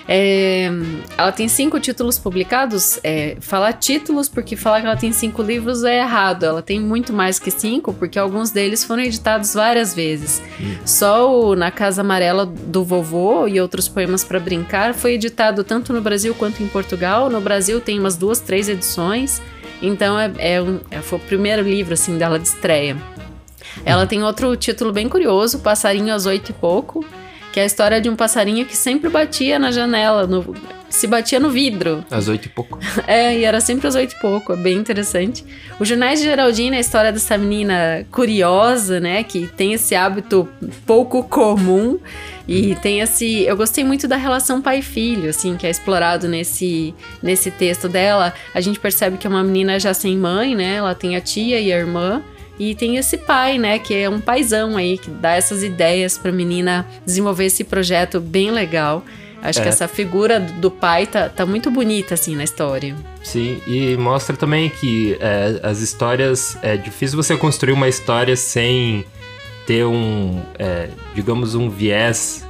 É, 0.06 0.70
ela 1.16 1.32
tem 1.32 1.48
cinco 1.48 1.80
títulos 1.80 2.18
publicados. 2.18 2.98
É, 3.02 3.36
falar 3.40 3.72
títulos, 3.74 4.28
porque 4.28 4.56
falar 4.56 4.80
que 4.80 4.86
ela 4.86 4.96
tem 4.96 5.12
cinco 5.12 5.42
livros 5.42 5.84
é 5.84 6.00
errado. 6.00 6.44
Ela 6.44 6.62
tem 6.62 6.80
muito 6.80 7.12
mais 7.12 7.38
que 7.38 7.50
cinco, 7.50 7.92
porque 7.92 8.18
alguns 8.18 8.50
deles 8.50 8.84
foram 8.84 9.02
editados 9.02 9.54
várias 9.54 9.94
vezes. 9.94 10.42
Hum. 10.60 10.76
Só 10.84 11.32
o 11.32 11.56
Na 11.56 11.70
Casa 11.70 12.02
Amarela 12.02 12.46
do 12.46 12.84
Vovô 12.84 13.46
e 13.48 13.60
outros 13.60 13.88
poemas 13.88 14.24
para 14.24 14.38
brincar 14.38 14.94
foi 14.94 15.14
editado 15.14 15.64
tanto 15.64 15.92
no 15.92 16.00
Brasil 16.00 16.34
quanto 16.34 16.62
em 16.62 16.68
Portugal. 16.68 17.30
No 17.30 17.40
Brasil 17.40 17.80
tem 17.80 17.98
umas 17.98 18.16
duas, 18.16 18.40
três 18.40 18.68
edições. 18.68 19.42
Então 19.86 20.18
é, 20.18 20.32
é, 20.38 20.56
é, 20.90 21.00
foi 21.00 21.18
o 21.18 21.22
primeiro 21.22 21.62
livro 21.62 21.94
assim 21.94 22.16
dela 22.16 22.38
de 22.38 22.48
estreia. 22.48 22.96
Ela 23.84 24.06
tem 24.06 24.22
outro 24.22 24.56
título 24.56 24.92
bem 24.92 25.08
curioso, 25.08 25.58
Passarinho 25.58 26.14
às 26.14 26.26
Oito 26.26 26.50
e 26.50 26.52
Pouco, 26.52 27.04
que 27.52 27.60
é 27.60 27.64
a 27.64 27.66
história 27.66 28.00
de 28.00 28.08
um 28.08 28.16
passarinho 28.16 28.64
que 28.66 28.76
sempre 28.76 29.10
batia 29.10 29.58
na 29.58 29.70
janela, 29.70 30.26
no, 30.26 30.54
se 30.94 31.06
batia 31.06 31.40
no 31.40 31.50
vidro. 31.50 32.04
Às 32.10 32.28
oito 32.28 32.46
e 32.46 32.48
pouco. 32.48 32.78
É, 33.06 33.36
e 33.36 33.44
era 33.44 33.60
sempre 33.60 33.86
às 33.86 33.94
oito 33.94 34.14
e 34.14 34.20
pouco, 34.20 34.52
é 34.52 34.56
bem 34.56 34.78
interessante. 34.78 35.44
O 35.78 35.84
Jornais 35.84 36.20
de 36.20 36.26
Geraldine 36.26 36.76
é 36.76 36.78
a 36.78 36.80
história 36.80 37.12
dessa 37.12 37.36
menina 37.36 38.06
curiosa, 38.10 38.98
né, 38.98 39.22
que 39.22 39.46
tem 39.46 39.74
esse 39.74 39.94
hábito 39.94 40.48
pouco 40.86 41.22
comum 41.24 41.98
e 42.46 42.74
tem 42.76 43.00
esse. 43.00 43.42
Eu 43.42 43.56
gostei 43.56 43.84
muito 43.84 44.06
da 44.06 44.16
relação 44.16 44.62
pai-filho, 44.62 45.30
assim, 45.30 45.56
que 45.56 45.66
é 45.66 45.70
explorado 45.70 46.28
nesse, 46.28 46.94
nesse 47.22 47.50
texto 47.50 47.88
dela. 47.88 48.32
A 48.54 48.60
gente 48.60 48.78
percebe 48.78 49.16
que 49.16 49.26
é 49.26 49.30
uma 49.30 49.42
menina 49.42 49.78
já 49.80 49.92
sem 49.92 50.16
mãe, 50.16 50.54
né? 50.54 50.76
Ela 50.76 50.94
tem 50.94 51.16
a 51.16 51.20
tia 51.20 51.60
e 51.60 51.72
a 51.72 51.76
irmã. 51.78 52.22
E 52.58 52.74
tem 52.74 52.96
esse 52.96 53.18
pai, 53.18 53.58
né, 53.58 53.80
que 53.80 53.92
é 53.92 54.08
um 54.08 54.20
paizão 54.20 54.76
aí, 54.76 54.96
que 54.96 55.10
dá 55.10 55.32
essas 55.32 55.64
ideias 55.64 56.16
pra 56.16 56.30
menina 56.30 56.86
desenvolver 57.04 57.46
esse 57.46 57.64
projeto 57.64 58.20
bem 58.20 58.52
legal. 58.52 59.04
Acho 59.44 59.60
é. 59.60 59.62
que 59.62 59.68
essa 59.68 59.86
figura 59.86 60.40
do 60.40 60.70
pai 60.70 61.06
tá, 61.06 61.28
tá 61.28 61.44
muito 61.44 61.70
bonita, 61.70 62.14
assim, 62.14 62.34
na 62.34 62.42
história. 62.42 62.96
Sim, 63.22 63.60
e 63.66 63.94
mostra 63.98 64.34
também 64.34 64.70
que 64.70 65.18
é, 65.20 65.60
as 65.62 65.80
histórias. 65.80 66.56
É 66.62 66.78
difícil 66.78 67.22
você 67.22 67.36
construir 67.36 67.74
uma 67.74 67.86
história 67.86 68.34
sem 68.36 69.04
ter 69.66 69.84
um, 69.84 70.42
é, 70.58 70.88
digamos, 71.14 71.54
um 71.54 71.68
viés 71.68 72.42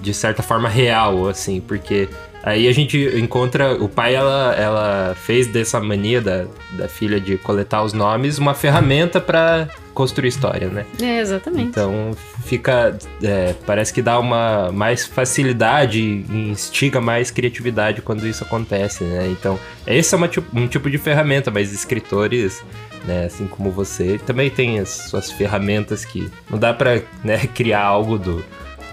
de 0.00 0.14
certa 0.14 0.42
forma 0.42 0.68
real, 0.68 1.28
assim, 1.28 1.60
porque 1.60 2.08
aí 2.44 2.68
a 2.68 2.72
gente 2.72 2.98
encontra 3.18 3.74
o 3.82 3.88
pai, 3.88 4.14
ela, 4.14 4.54
ela 4.54 5.14
fez 5.14 5.46
dessa 5.46 5.80
mania 5.80 6.20
da, 6.20 6.44
da 6.72 6.88
filha 6.88 7.18
de 7.18 7.36
coletar 7.38 7.82
os 7.82 7.92
nomes 7.92 8.38
uma 8.38 8.54
ferramenta 8.54 9.20
para 9.20 9.68
construir 9.94 10.28
história, 10.28 10.68
né? 10.68 10.84
É, 11.00 11.20
exatamente. 11.20 11.68
Então 11.68 12.16
fica, 12.44 12.96
é, 13.22 13.54
parece 13.64 13.92
que 13.92 14.02
dá 14.02 14.18
uma 14.18 14.70
mais 14.72 15.06
facilidade 15.06 16.00
e 16.00 16.50
instiga 16.50 17.00
mais 17.00 17.30
criatividade 17.30 18.02
quando 18.02 18.26
isso 18.26 18.44
acontece, 18.44 19.04
né? 19.04 19.28
Então 19.30 19.58
esse 19.86 20.14
é 20.14 20.18
uma, 20.18 20.28
um 20.52 20.66
tipo 20.66 20.90
de 20.90 20.98
ferramenta, 20.98 21.50
mas 21.50 21.72
escritores 21.72 22.62
né? 23.06 23.26
Assim 23.26 23.46
como 23.46 23.70
você, 23.70 24.18
também 24.24 24.50
tem 24.50 24.78
as 24.78 24.88
suas 24.88 25.30
ferramentas 25.30 26.04
que 26.04 26.30
não 26.50 26.58
dá 26.58 26.72
para 26.72 27.02
né, 27.22 27.38
criar 27.54 27.82
algo 27.82 28.18
do, 28.18 28.44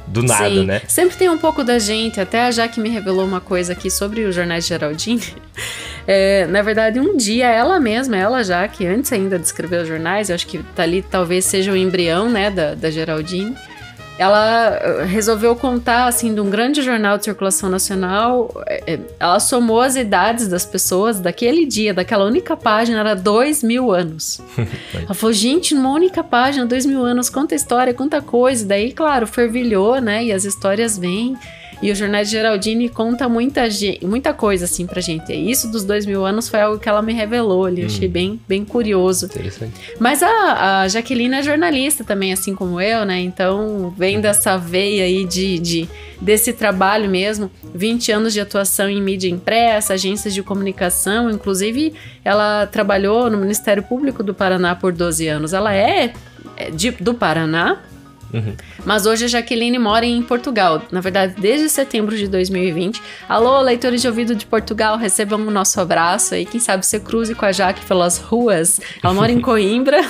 do 0.07 0.23
nada, 0.23 0.49
Sim, 0.49 0.65
né? 0.65 0.81
Sempre 0.87 1.17
tem 1.17 1.29
um 1.29 1.37
pouco 1.37 1.63
da 1.63 1.79
gente. 1.79 2.19
Até 2.19 2.41
a 2.41 2.51
Jaque 2.51 2.79
me 2.79 2.89
revelou 2.89 3.25
uma 3.25 3.41
coisa 3.41 3.73
aqui 3.73 3.89
sobre 3.89 4.23
os 4.23 4.35
jornais 4.35 4.65
de 4.65 4.69
Geraldine. 4.69 5.23
É, 6.07 6.47
na 6.47 6.63
verdade, 6.63 6.99
um 6.99 7.15
dia 7.15 7.47
ela 7.47 7.79
mesma, 7.79 8.17
ela 8.17 8.43
já, 8.43 8.67
que 8.67 8.87
antes 8.87 9.13
ainda 9.13 9.37
de 9.37 9.45
escrever 9.45 9.83
os 9.83 9.87
jornais, 9.87 10.29
eu 10.29 10.35
acho 10.35 10.47
que 10.47 10.57
tá 10.75 10.81
ali 10.81 11.03
talvez 11.03 11.45
seja 11.45 11.71
o 11.71 11.77
embrião, 11.77 12.27
né, 12.27 12.49
da, 12.49 12.73
da 12.73 12.89
Geraldine. 12.89 13.55
Ela 14.17 14.75
eh, 14.75 15.03
resolveu 15.05 15.55
contar 15.55 16.07
assim 16.07 16.33
de 16.33 16.39
um 16.39 16.49
grande 16.49 16.81
jornal 16.81 17.17
de 17.17 17.25
circulação 17.25 17.69
nacional. 17.69 18.51
Eh, 18.67 18.99
ela 19.19 19.39
somou 19.39 19.81
as 19.81 19.95
idades 19.95 20.47
das 20.47 20.65
pessoas 20.65 21.19
daquele 21.19 21.65
dia, 21.65 21.93
daquela 21.93 22.25
única 22.25 22.55
página, 22.55 22.99
era 22.99 23.15
dois 23.15 23.63
mil 23.63 23.91
anos. 23.91 24.39
ela 24.93 25.13
falou, 25.13 25.33
gente, 25.33 25.73
numa 25.73 25.91
única 25.91 26.23
página, 26.23 26.65
dois 26.65 26.85
mil 26.85 27.03
anos, 27.03 27.29
conta 27.29 27.55
história, 27.55 27.93
conta 27.93 28.21
coisa. 28.21 28.65
Daí, 28.65 28.91
claro, 28.91 29.25
fervilhou, 29.25 29.99
né? 29.99 30.25
E 30.25 30.31
as 30.31 30.45
histórias 30.45 30.97
vêm. 30.97 31.37
E 31.81 31.91
o 31.91 31.95
Jornal 31.95 32.23
de 32.23 32.29
Geraldine 32.29 32.89
conta 32.89 33.27
muita, 33.27 33.63
muita 34.03 34.33
coisa, 34.33 34.65
assim, 34.65 34.85
pra 34.85 35.01
gente. 35.01 35.33
Isso 35.33 35.71
dos 35.71 35.83
dois 35.83 36.05
mil 36.05 36.23
anos 36.23 36.47
foi 36.47 36.61
algo 36.61 36.77
que 36.77 36.87
ela 36.87 37.01
me 37.01 37.11
revelou 37.11 37.65
ali. 37.65 37.83
Hum. 37.83 37.87
Achei 37.87 38.07
bem, 38.07 38.39
bem 38.47 38.63
curioso. 38.63 39.25
Interessante. 39.25 39.73
Mas 39.99 40.21
a, 40.21 40.81
a 40.81 40.87
Jaqueline 40.87 41.35
é 41.35 41.43
jornalista 41.43 42.03
também, 42.03 42.31
assim 42.31 42.53
como 42.53 42.79
eu, 42.79 43.03
né? 43.03 43.19
Então, 43.19 43.91
vem 43.97 44.17
uhum. 44.17 44.21
dessa 44.21 44.57
veia 44.57 45.05
aí 45.05 45.25
de, 45.25 45.57
de, 45.57 45.89
desse 46.21 46.53
trabalho 46.53 47.09
mesmo. 47.09 47.49
20 47.73 48.11
anos 48.11 48.33
de 48.33 48.39
atuação 48.39 48.87
em 48.87 49.01
mídia 49.01 49.29
impressa, 49.29 49.93
agências 49.93 50.35
de 50.35 50.43
comunicação. 50.43 51.31
Inclusive, 51.31 51.93
ela 52.23 52.67
trabalhou 52.67 53.27
no 53.29 53.37
Ministério 53.39 53.81
Público 53.81 54.21
do 54.21 54.35
Paraná 54.35 54.75
por 54.75 54.93
12 54.93 55.27
anos. 55.27 55.51
Ela 55.51 55.73
é, 55.73 56.13
é 56.57 56.69
de, 56.69 56.91
do 56.91 57.15
Paraná, 57.15 57.79
Uhum. 58.33 58.55
Mas 58.85 59.05
hoje 59.05 59.25
a 59.25 59.27
Jaqueline 59.27 59.77
mora 59.77 60.05
em 60.05 60.21
Portugal. 60.21 60.81
Na 60.91 61.01
verdade, 61.01 61.35
desde 61.39 61.69
setembro 61.69 62.15
de 62.15 62.27
2020. 62.27 63.01
Alô, 63.27 63.61
leitores 63.61 64.01
de 64.01 64.07
ouvido 64.07 64.35
de 64.35 64.45
Portugal, 64.45 64.97
recebam 64.97 65.39
o 65.45 65.51
nosso 65.51 65.79
abraço 65.79 66.33
aí. 66.33 66.45
Quem 66.45 66.59
sabe 66.59 66.85
você 66.85 66.99
cruze 66.99 67.35
com 67.35 67.45
a 67.45 67.51
Jaque 67.51 67.85
pelas 67.85 68.17
ruas. 68.17 68.79
Ela 69.03 69.13
mora 69.13 69.31
em 69.31 69.39
Coimbra. 69.41 70.01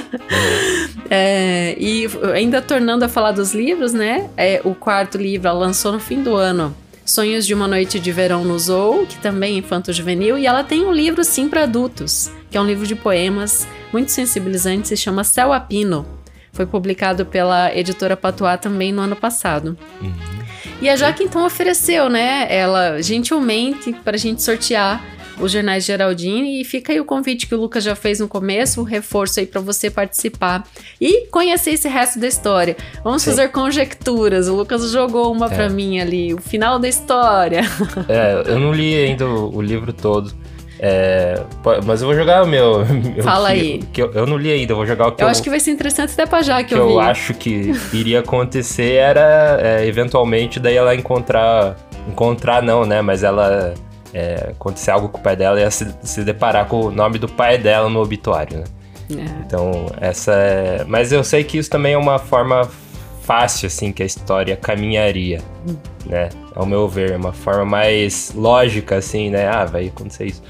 é, 1.10 1.76
e 1.78 2.08
ainda 2.34 2.62
tornando 2.62 3.04
a 3.04 3.08
falar 3.08 3.32
dos 3.32 3.54
livros, 3.54 3.92
né? 3.92 4.28
É, 4.36 4.60
o 4.64 4.74
quarto 4.74 5.18
livro 5.18 5.48
ela 5.48 5.58
lançou 5.58 5.92
no 5.92 6.00
fim 6.00 6.22
do 6.22 6.34
ano. 6.34 6.74
Sonhos 7.04 7.46
de 7.46 7.52
uma 7.52 7.68
Noite 7.68 8.00
de 8.00 8.10
Verão 8.10 8.44
no 8.44 8.58
Zou, 8.58 9.04
que 9.06 9.18
também 9.18 9.56
é 9.56 9.58
infanto-juvenil, 9.58 10.38
e 10.38 10.46
ela 10.46 10.64
tem 10.64 10.86
um 10.86 10.92
livro 10.92 11.22
sim 11.22 11.50
para 11.50 11.64
adultos, 11.64 12.30
que 12.50 12.56
é 12.56 12.60
um 12.60 12.64
livro 12.64 12.86
de 12.86 12.94
poemas 12.94 13.68
muito 13.92 14.10
sensibilizante, 14.10 14.88
se 14.88 14.96
chama 14.96 15.22
Céu 15.22 15.52
Apino. 15.52 16.06
Foi 16.54 16.64
publicado 16.64 17.26
pela 17.26 17.76
editora 17.76 18.16
Patois 18.16 18.58
também 18.60 18.92
no 18.92 19.02
ano 19.02 19.16
passado. 19.16 19.76
Uhum. 20.00 20.12
E 20.80 20.88
a 20.88 20.96
Jaque 20.96 21.24
então 21.24 21.44
ofereceu, 21.44 22.08
né, 22.08 22.46
ela 22.48 23.02
gentilmente 23.02 23.92
para 23.92 24.16
a 24.16 24.18
gente 24.18 24.42
sortear 24.42 25.02
os 25.40 25.50
jornais 25.50 25.84
Geraldine 25.84 26.60
e 26.60 26.64
fica 26.64 26.92
aí 26.92 27.00
o 27.00 27.04
convite 27.04 27.46
que 27.46 27.54
o 27.54 27.60
Lucas 27.60 27.82
já 27.82 27.94
fez 27.96 28.20
no 28.20 28.28
começo, 28.28 28.80
um 28.80 28.84
reforço 28.84 29.40
aí 29.40 29.46
para 29.46 29.60
você 29.60 29.90
participar 29.90 30.66
e 31.00 31.26
conhecer 31.26 31.72
esse 31.72 31.88
resto 31.88 32.18
da 32.18 32.26
história. 32.26 32.76
Vamos 33.02 33.22
Sim. 33.22 33.30
fazer 33.30 33.48
conjecturas. 33.48 34.48
O 34.48 34.54
Lucas 34.54 34.90
jogou 34.90 35.32
uma 35.32 35.46
é. 35.46 35.48
para 35.48 35.68
mim 35.68 35.98
ali, 35.98 36.32
o 36.32 36.38
final 36.40 36.78
da 36.78 36.88
história. 36.88 37.62
É, 38.08 38.52
eu 38.52 38.60
não 38.60 38.72
li 38.72 38.94
ainda 38.94 39.26
o, 39.26 39.56
o 39.56 39.62
livro 39.62 39.92
todo. 39.92 40.32
É, 40.78 41.40
mas 41.84 42.02
eu 42.02 42.08
vou 42.08 42.16
jogar 42.16 42.42
o 42.42 42.46
meu. 42.46 42.84
Fala 43.22 43.48
aí. 43.48 43.78
Que 43.92 44.02
eu, 44.02 44.12
eu, 44.12 44.26
não 44.26 44.36
li 44.36 44.50
ainda, 44.50 44.72
eu 44.72 44.76
vou 44.76 44.86
jogar 44.86 45.08
o 45.08 45.12
que 45.12 45.22
eu. 45.22 45.26
Eu 45.26 45.30
acho 45.30 45.42
que 45.42 45.50
vai 45.50 45.60
ser 45.60 45.70
interessante 45.70 46.12
até 46.12 46.26
pra 46.26 46.42
já 46.42 46.62
que, 46.62 46.70
que 46.70 46.74
eu, 46.74 46.90
eu 46.90 47.00
acho 47.00 47.34
que 47.34 47.72
iria 47.92 48.20
acontecer 48.20 48.94
era 48.94 49.58
é, 49.60 49.86
eventualmente 49.86 50.58
daí 50.58 50.76
ela 50.76 50.94
encontrar. 50.94 51.76
Encontrar 52.08 52.62
não, 52.62 52.84
né? 52.84 53.00
Mas 53.00 53.22
ela. 53.22 53.74
É, 54.12 54.50
acontecer 54.50 54.92
algo 54.92 55.08
com 55.08 55.18
o 55.18 55.20
pai 55.20 55.34
dela 55.34 55.60
e 55.60 55.68
se, 55.70 55.92
se 56.02 56.22
deparar 56.22 56.66
com 56.66 56.82
o 56.82 56.90
nome 56.90 57.18
do 57.18 57.28
pai 57.28 57.58
dela 57.58 57.88
no 57.88 58.00
obituário, 58.00 58.58
né? 58.58 58.64
É. 59.10 59.24
Então, 59.44 59.86
essa 60.00 60.32
é. 60.32 60.84
Mas 60.86 61.12
eu 61.12 61.24
sei 61.24 61.44
que 61.44 61.58
isso 61.58 61.68
também 61.68 61.94
é 61.94 61.98
uma 61.98 62.18
forma 62.18 62.68
fácil, 63.24 63.66
assim, 63.66 63.92
que 63.92 64.02
a 64.02 64.06
história 64.06 64.56
caminharia, 64.56 65.40
né? 66.06 66.28
Ao 66.54 66.66
meu 66.66 66.88
ver, 66.88 67.12
é 67.12 67.16
uma 67.16 67.32
forma 67.32 67.64
mais 67.64 68.32
lógica, 68.34 68.96
assim, 68.96 69.30
né? 69.30 69.48
Ah, 69.48 69.64
vai 69.64 69.88
acontecer 69.88 70.26
isso. 70.26 70.42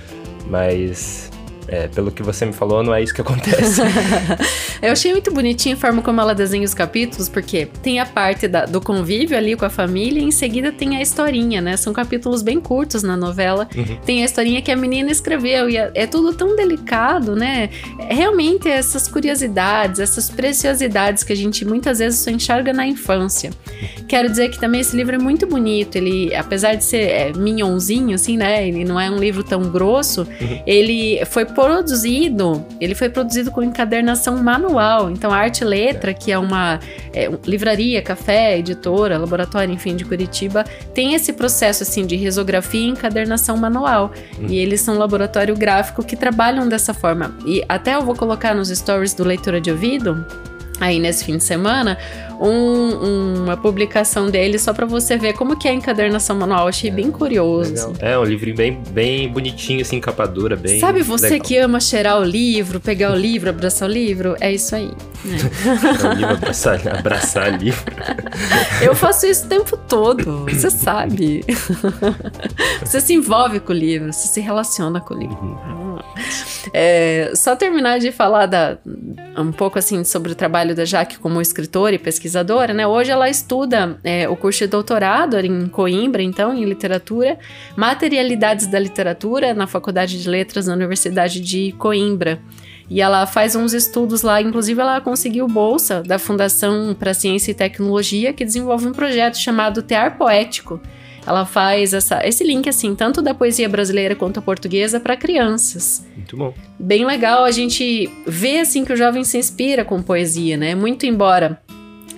Mas 0.49 1.31
é, 1.69 1.89
pelo 1.89 2.11
que 2.11 2.23
você 2.23 2.45
me 2.45 2.53
falou, 2.53 2.83
não 2.83 2.95
é 2.95 3.03
isso 3.03 3.15
que 3.15 3.21
acontece. 3.21 3.81
eu 4.83 4.93
achei 4.93 5.13
muito 5.13 5.33
bonitinha 5.33 5.75
a 5.75 5.79
forma 5.79 6.03
como 6.03 6.21
ela 6.21 6.35
desenha 6.35 6.65
os 6.65 6.75
capítulos, 6.75 7.29
porque 7.29 7.69
tem 7.83 8.01
a 8.01 8.07
parte 8.07 8.47
da, 8.47 8.67
do 8.67 8.81
convívio 8.81 9.37
ali 9.37 9.57
com 9.57 9.65
a 9.65 9.71
família 9.71 10.21
e 10.21 10.25
em 10.25 10.31
seguida 10.31 10.71
tem 10.71 10.97
a 10.97 11.03
historinha, 11.03 11.61
né? 11.61 11.77
São 11.77 11.93
capítulos 11.93 12.43
bem 12.43 12.61
curtos 12.61 13.03
na 13.03 13.17
novela. 13.17 13.69
Uhum. 13.75 13.97
Tem 14.05 14.23
a 14.23 14.25
historinha 14.25 14.61
que 14.61 14.71
a 14.71 14.77
menina 14.77 15.11
escreveu 15.11 15.69
e 15.69 15.77
é, 15.77 15.91
é 15.95 16.07
tudo 16.07 16.35
tão 16.35 16.55
delicado, 16.55 17.35
né? 17.35 17.71
Realmente 18.09 18.69
essas 18.69 19.09
curiosidades, 19.09 20.01
essas 20.01 20.29
preciosidades 20.29 21.23
que 21.23 21.33
a 21.33 21.37
gente 21.37 21.65
muitas 21.65 21.99
vezes 21.99 22.21
só 22.21 22.31
enxerga 22.31 22.73
na 22.73 22.87
infância. 22.87 23.51
Quero 24.07 24.29
dizer 24.29 24.51
que 24.51 24.61
também 24.61 24.81
esse 24.81 24.95
livro 24.97 25.15
é 25.15 25.19
muito 25.19 25.47
bonito. 25.47 25.97
Ele, 25.97 26.35
apesar 26.35 26.75
de 26.75 26.85
ser 26.85 27.11
é, 27.11 27.33
minhonzinho, 27.33 28.15
assim, 28.15 28.37
né? 28.37 28.67
Ele 28.69 28.85
não 28.85 29.01
é 29.01 29.11
um 29.11 29.19
livro 29.19 29.43
tão 29.43 29.63
grosso. 29.71 30.23
Uhum. 30.23 30.63
Ele 30.67 31.25
foi 31.27 31.45
produzido, 31.55 32.65
ele 32.81 32.95
foi 32.95 33.09
produzido 33.09 33.51
com 33.51 33.63
encadernação 33.63 34.37
manual. 34.43 35.11
Então, 35.11 35.33
a 35.33 35.37
Arte 35.37 35.65
Letra, 35.65 36.13
que 36.13 36.33
é 36.33 36.39
uma 36.39 36.81
é, 37.13 37.31
livraria, 37.47 38.03
café, 38.03 38.59
editora, 38.59 39.17
laboratório, 39.17 39.73
enfim, 39.73 39.97
de 39.97 40.05
Curitiba, 40.05 40.65
tem 40.93 41.15
esse 41.15 41.33
processo 41.33 41.83
assim 41.83 42.07
de 42.07 42.17
risografia 42.17 42.81
e 42.81 42.89
encadernação 42.89 43.57
manual. 43.57 44.13
Hum. 44.39 44.47
E 44.49 44.59
eles 44.59 44.81
são 44.81 44.97
um 44.97 44.99
laboratório 44.99 45.57
gráfico 45.57 46.05
que 46.05 46.17
trabalham 46.17 46.69
dessa 46.69 46.93
forma. 46.93 47.35
E 47.47 47.65
até 47.69 47.95
eu 47.95 48.03
vou 48.03 48.15
colocar 48.15 48.55
nos 48.55 48.69
stories 48.69 49.15
do 49.15 49.25
leitura 49.25 49.61
de 49.61 49.71
ouvido 49.71 50.27
aí 50.81 50.99
nesse 50.99 51.25
fim 51.25 51.37
de 51.37 51.45
semana 51.45 51.97
um, 52.41 53.43
uma 53.45 53.57
publicação 53.57 54.29
dele 54.31 54.59
só 54.59 54.73
para 54.73 54.87
você 54.87 55.17
ver 55.17 55.35
como 55.35 55.57
que 55.57 55.69
é 55.69 55.71
a 55.71 55.75
encadernação 55.75 56.37
manual. 56.37 56.69
Achei 56.69 56.91
é, 56.91 56.93
bem 56.93 57.11
curioso. 57.11 57.73
Assim. 57.75 57.95
É, 58.01 58.19
um 58.19 58.25
livrinho 58.25 58.57
bem, 58.57 58.83
bem 58.91 59.29
bonitinho, 59.29 59.81
assim, 59.81 60.01
capa 60.01 60.27
dura, 60.27 60.57
bem. 60.57 60.81
Sabe 60.81 61.03
você 61.03 61.31
legal. 61.31 61.47
que 61.47 61.57
ama 61.59 61.81
cheirar 61.81 62.21
o 62.21 62.25
livro, 62.25 62.81
pegar 62.81 63.13
o 63.13 63.17
livro, 63.17 63.51
abraçar 63.51 63.89
o 63.89 63.93
livro? 63.93 64.37
É 64.41 64.53
isso 64.53 64.75
aí. 64.75 64.91
É. 65.25 66.05
é 66.05 66.11
o 66.11 66.13
livro, 66.15 66.35
abraçar, 66.35 66.89
abraçar 66.89 67.59
livro. 67.59 67.85
Eu 68.83 68.95
faço 68.95 69.27
isso 69.27 69.47
o 69.47 69.49
tempo 69.49 69.77
todo, 69.77 70.45
você 70.47 70.71
sabe. 70.71 71.45
Você 72.81 73.01
se 73.01 73.15
envolve 73.15 73.61
com 73.61 73.73
o 73.73 73.77
livro, 73.77 74.13
você 74.13 74.29
se 74.29 74.41
relaciona 74.41 75.01
com 75.01 75.15
o 75.15 75.19
livro. 75.19 75.37
Uhum. 75.43 75.99
É, 76.73 77.33
só 77.35 77.57
terminar 77.57 77.99
de 77.99 78.11
falar 78.13 78.47
da, 78.47 78.79
um 79.37 79.53
pouco 79.53 79.79
assim 79.79 80.03
sobre 80.05 80.33
o 80.33 80.35
trabalho 80.35 80.75
da 80.75 80.85
Jaque 80.85 81.19
como 81.19 81.41
escritora 81.41 81.95
e 81.95 81.99
pesquisadora, 81.99 82.24
né? 82.75 82.87
Hoje 82.87 83.11
ela 83.11 83.29
estuda 83.29 83.99
é, 84.03 84.29
o 84.29 84.37
curso 84.37 84.61
de 84.61 84.67
doutorado 84.67 85.39
em 85.39 85.67
Coimbra, 85.67 86.23
então, 86.23 86.55
em 86.55 86.65
literatura, 86.65 87.39
materialidades 87.77 88.67
da 88.67 88.79
literatura 88.79 89.53
na 89.55 89.67
Faculdade 89.67 90.23
de 90.23 90.29
Letras 90.29 90.67
da 90.67 90.73
Universidade 90.73 91.41
de 91.41 91.73
Coimbra. 91.73 92.41
E 92.89 93.01
ela 93.01 93.27
faz 93.27 93.57
uns 93.57 93.73
estudos 93.73 94.23
lá, 94.23 94.41
inclusive 94.43 94.81
ela 94.81 95.01
conseguiu 95.01 95.49
bolsa 95.49 96.03
da 96.03 96.19
Fundação 96.19 96.95
para 96.99 97.15
Ciência 97.15 97.51
e 97.51 97.55
Tecnologia, 97.55 98.33
que 98.33 98.45
desenvolve 98.45 98.87
um 98.87 98.93
projeto 98.93 99.37
chamado 99.37 99.83
Tear 99.83 100.19
Poético, 100.19 100.81
ela 101.27 101.47
faz 101.47 101.95
essa, 101.95 102.27
esse 102.27 102.45
link, 102.45 102.69
assim, 102.69 102.95
tanto 102.95 103.23
da 103.23 103.33
poesia 103.33 103.69
brasileira 103.69 104.15
quanto 104.15 104.39
a 104.39 104.43
portuguesa 104.43 105.01
para 105.01 105.17
crianças. 105.17 106.07
Muito 106.15 106.37
bom. 106.37 106.55
Bem 106.79 107.07
legal 107.07 107.45
a 107.45 107.51
gente 107.51 108.11
ver, 108.27 108.61
assim, 108.61 108.85
que 108.85 108.93
o 108.93 108.97
jovem 108.97 109.25
se 109.25 109.39
inspira 109.39 109.85
com 109.85 110.03
poesia, 110.03 110.57
né? 110.57 110.75
Muito 110.75 111.07
embora 111.07 111.61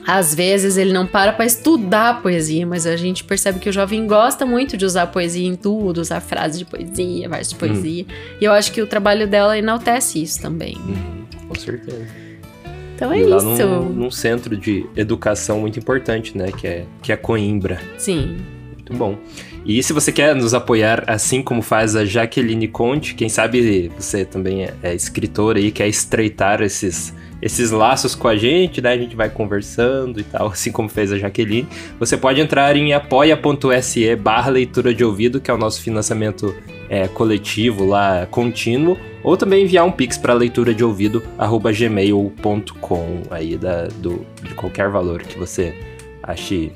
às 0.06 0.34
vezes 0.34 0.76
ele 0.76 0.92
não 0.92 1.06
para 1.06 1.32
para 1.32 1.44
estudar 1.44 2.10
a 2.10 2.14
poesia, 2.14 2.66
mas 2.66 2.86
a 2.86 2.96
gente 2.96 3.24
percebe 3.24 3.58
que 3.58 3.68
o 3.68 3.72
jovem 3.72 4.06
gosta 4.06 4.46
muito 4.46 4.76
de 4.76 4.84
usar 4.84 5.08
poesia 5.08 5.46
em 5.46 5.56
tudo, 5.56 6.00
usar 6.00 6.20
frases 6.20 6.58
de 6.58 6.64
poesia, 6.64 7.28
versos 7.28 7.54
de 7.54 7.58
poesia. 7.58 8.04
Hum. 8.04 8.36
E 8.40 8.44
eu 8.44 8.52
acho 8.52 8.70
que 8.72 8.80
o 8.80 8.86
trabalho 8.86 9.26
dela 9.26 9.58
enaltece 9.58 10.22
isso 10.22 10.40
também. 10.40 10.76
Hum, 10.78 11.24
com 11.48 11.54
certeza. 11.56 12.06
Então 12.94 13.12
é 13.12 13.18
lá 13.24 13.36
isso. 13.36 13.66
Num, 13.66 13.88
num 13.90 14.10
centro 14.10 14.56
de 14.56 14.86
educação 14.96 15.60
muito 15.60 15.78
importante, 15.78 16.36
né? 16.38 16.50
Que 16.52 16.66
é, 16.66 16.84
que 17.02 17.12
é 17.12 17.16
Coimbra. 17.16 17.80
Sim. 17.98 18.38
Muito 18.72 18.94
bom. 18.94 19.18
E 19.66 19.82
se 19.82 19.92
você 19.92 20.12
quer 20.12 20.34
nos 20.36 20.54
apoiar, 20.54 21.02
assim 21.08 21.42
como 21.42 21.60
faz 21.60 21.96
a 21.96 22.04
Jaqueline 22.04 22.68
Conte, 22.68 23.14
quem 23.16 23.28
sabe 23.28 23.90
você 23.98 24.24
também 24.24 24.64
é, 24.64 24.74
é 24.82 24.94
escritora 24.94 25.58
e 25.58 25.72
quer 25.72 25.88
estreitar 25.88 26.62
esses, 26.62 27.12
esses 27.40 27.70
laços 27.70 28.14
com 28.14 28.28
a 28.28 28.36
gente, 28.36 28.80
né? 28.80 28.92
A 28.92 28.98
gente 28.98 29.14
vai 29.14 29.28
conversando 29.28 30.20
e 30.20 30.24
tal, 30.24 30.48
assim 30.52 30.72
como 30.72 30.88
fez 30.88 31.12
a 31.12 31.18
Jaqueline. 31.18 31.68
Você 31.98 32.16
pode 32.16 32.40
entrar 32.40 32.76
em 32.76 32.92
apoia.se 32.92 34.16
barra 34.16 34.50
leitura 34.50 34.94
de 34.94 35.04
ouvido, 35.04 35.40
que 35.40 35.50
é 35.50 35.54
o 35.54 35.58
nosso 35.58 35.82
financiamento 35.82 36.54
é, 36.88 37.08
coletivo 37.08 37.84
lá, 37.84 38.26
contínuo, 38.30 38.96
ou 39.22 39.36
também 39.36 39.64
enviar 39.64 39.84
um 39.84 39.92
pix 39.92 40.16
para 40.16 40.32
leitura 40.32 40.74
de 40.74 40.84
ouvido 40.84 41.22
arroba 41.36 41.72
gmail.com 41.72 43.22
aí 43.30 43.56
da, 43.56 43.88
do, 43.88 44.24
de 44.42 44.54
qualquer 44.54 44.88
valor 44.88 45.22
que 45.22 45.38
você 45.38 45.74
ache 46.22 46.72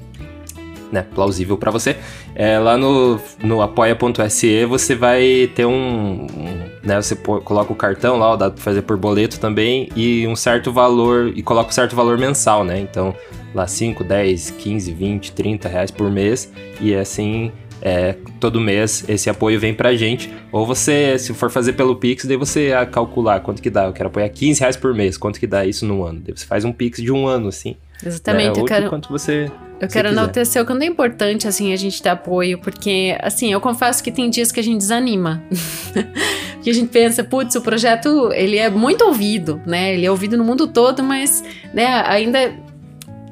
né, 0.91 1.05
plausível 1.15 1.57
para 1.57 1.71
você. 1.71 1.97
É, 2.35 2.59
lá 2.59 2.77
no, 2.77 3.21
no 3.43 3.63
apoia.se 3.63 4.65
você 4.65 4.95
vai 4.95 5.51
ter 5.55 5.67
um, 5.67 6.27
um 6.27 6.71
né, 6.83 7.01
você 7.01 7.15
pô, 7.15 7.41
coloca 7.41 7.73
o 7.73 7.77
cartão 7.77 8.19
lá, 8.19 8.37
dá 8.37 8.51
pra 8.51 8.63
fazer 8.63 8.83
por 8.83 8.97
boleto 8.97 9.39
também 9.39 9.89
e 9.95 10.27
um 10.27 10.37
certo 10.37 10.73
valor 10.73 11.33
e 11.35 11.43
coloca 11.43 11.71
um 11.71 11.73
certo 11.73 11.95
valor 11.95 12.19
mensal, 12.19 12.65
né? 12.65 12.81
Então 12.81 13.15
lá 13.55 13.67
5, 13.67 14.05
10, 14.05 14.51
15, 14.53 14.93
20, 14.93 15.33
30 15.33 15.69
reais 15.69 15.91
por 15.91 16.11
mês 16.11 16.53
e 16.81 16.95
assim 16.95 17.53
é, 17.83 18.15
todo 18.39 18.61
mês 18.61 19.05
esse 19.09 19.31
apoio 19.31 19.59
vem 19.59 19.75
pra 19.75 19.95
gente. 19.95 20.33
Ou 20.53 20.67
você, 20.67 21.19
se 21.19 21.33
for 21.33 21.51
fazer 21.51 21.73
pelo 21.73 21.97
Pix, 21.97 22.25
daí 22.25 22.37
você 22.37 22.73
a 22.73 22.85
calcular 22.85 23.41
quanto 23.41 23.63
que 23.63 23.71
dá. 23.71 23.87
Eu 23.87 23.93
quero 23.93 24.09
apoiar 24.09 24.29
15 24.29 24.61
reais 24.61 24.77
por 24.77 24.95
mês, 24.95 25.17
quanto 25.17 25.41
que 25.41 25.47
dá 25.47 25.65
isso 25.65 25.87
no 25.87 26.05
ano? 26.05 26.21
Daí 26.21 26.37
você 26.37 26.47
faz 26.47 26.65
um 26.65 26.73
Pix 26.73 27.03
de 27.03 27.11
um 27.11 27.27
ano, 27.27 27.49
assim. 27.49 27.77
Exatamente. 28.05 28.57
Né? 28.57 28.63
Eu 28.63 28.65
quero, 28.65 28.89
quanto 28.89 29.09
você. 29.09 29.51
Eu 29.81 29.89
quero 29.89 30.09
enaltecer 30.09 30.63
o 30.63 30.67
quanto 30.67 30.83
é 30.83 30.87
importante, 30.87 31.49
assim, 31.49 31.73
a 31.73 31.77
gente 31.77 32.03
ter 32.03 32.11
apoio, 32.11 32.59
porque, 32.59 33.17
assim, 33.21 33.53
eu 33.53 33.61
confesso 33.61 34.03
que 34.03 34.13
tem 34.13 34.29
dias 34.29 34.53
que 34.53 34.61
a 34.61 34.63
gente 34.63 34.79
desanima. 34.79 35.43
que 36.63 36.69
a 36.69 36.73
gente 36.75 36.89
pensa, 36.89 37.25
putz, 37.25 37.55
o 37.55 37.63
projeto, 37.63 38.31
ele 38.33 38.59
é 38.59 38.69
muito 38.69 39.05
ouvido, 39.05 39.61
né? 39.67 39.95
Ele 39.95 40.05
é 40.05 40.11
ouvido 40.11 40.37
no 40.37 40.45
mundo 40.45 40.67
todo, 40.67 41.03
mas, 41.03 41.43
né, 41.73 41.87
ainda 42.07 42.53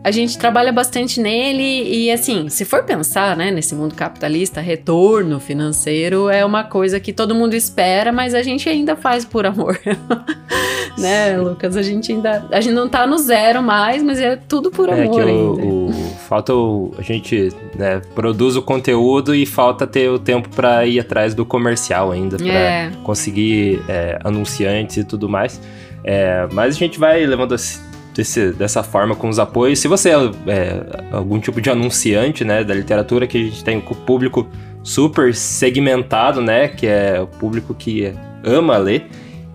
a 0.05 0.11
gente 0.11 0.39
trabalha 0.39 0.73
bastante 0.73 1.21
nele 1.21 1.63
e 1.63 2.11
assim, 2.11 2.49
se 2.49 2.65
for 2.65 2.85
pensar, 2.85 3.37
né, 3.37 3.51
nesse 3.51 3.75
mundo 3.75 3.95
capitalista, 3.95 4.61
retorno 4.61 5.39
financeiro 5.41 6.29
é 6.31 6.45
uma 6.45 6.65
coisa 6.65 6.99
que 7.01 7.13
todo 7.13 7.35
mundo 7.35 7.55
espera, 7.55 8.13
mas 8.13 8.35
a 8.35 8.43
gente 8.43 8.69
ainda 8.69 8.97
faz 8.97 9.25
por 9.25 9.45
amor. 9.45 9.79
né, 10.97 11.37
Lucas? 11.37 11.77
A 11.77 11.83
gente 11.83 12.13
ainda 12.13 12.47
a 12.51 12.61
gente 12.61 12.75
não 12.75 12.89
tá 12.89 13.07
no 13.07 13.19
zero 13.19 13.63
mais, 13.63 14.03
mas 14.03 14.21
é 14.21 14.37
tudo 14.37 14.71
por 14.71 14.89
é 14.89 14.93
amor 15.03 15.15
que 15.15 15.21
ainda. 15.21 15.33
O, 15.63 15.89
o, 15.91 15.93
falta 16.29 16.55
o, 16.55 16.95
a 16.99 17.03
gente, 17.03 17.53
né, 17.77 18.01
produz 18.15 18.57
o 18.57 18.63
conteúdo 18.63 19.35
e 19.35 19.45
falta 19.47 19.87
ter 19.87 20.09
o 20.11 20.19
tempo 20.19 20.49
para 20.49 20.87
ir 20.87 21.01
atrás 21.01 21.35
do 21.35 21.45
comercial 21.45 22.11
ainda, 22.13 22.37
para 22.37 22.47
É. 22.47 22.91
conseguir 23.05 23.83
é, 23.89 24.19
anunciantes 24.25 24.97
e 24.97 25.05
tudo 25.05 25.29
mais. 25.29 25.61
É, 26.05 26.47
mas 26.53 26.77
a 26.77 26.79
gente 26.79 26.99
vai 26.99 27.25
levando 27.27 27.55
esse- 27.55 27.81
desse- 28.19 28.51
dessa 28.51 28.83
forma 28.83 29.15
com 29.15 29.29
os 29.29 29.39
apoios. 29.39 29.79
Se 29.79 29.87
você 29.87 30.11
é, 30.11 30.15
é, 30.49 30.83
algum 31.13 31.39
tipo 31.39 31.61
de 31.61 31.71
anunciante, 31.71 32.45
né, 32.45 32.65
da 32.65 32.75
literatura, 32.75 33.29
que 33.29 33.39
a 33.39 33.41
gente 33.41 33.63
tem 33.63 33.79
o 33.79 33.95
público 33.95 34.49
super 34.83 35.33
segmentado, 35.33 36.41
né, 36.41 36.67
que 36.67 36.85
é 36.87 37.21
o 37.21 37.29
público 37.29 37.73
que 37.75 38.13
ama 38.43 38.77
ler. 38.77 39.07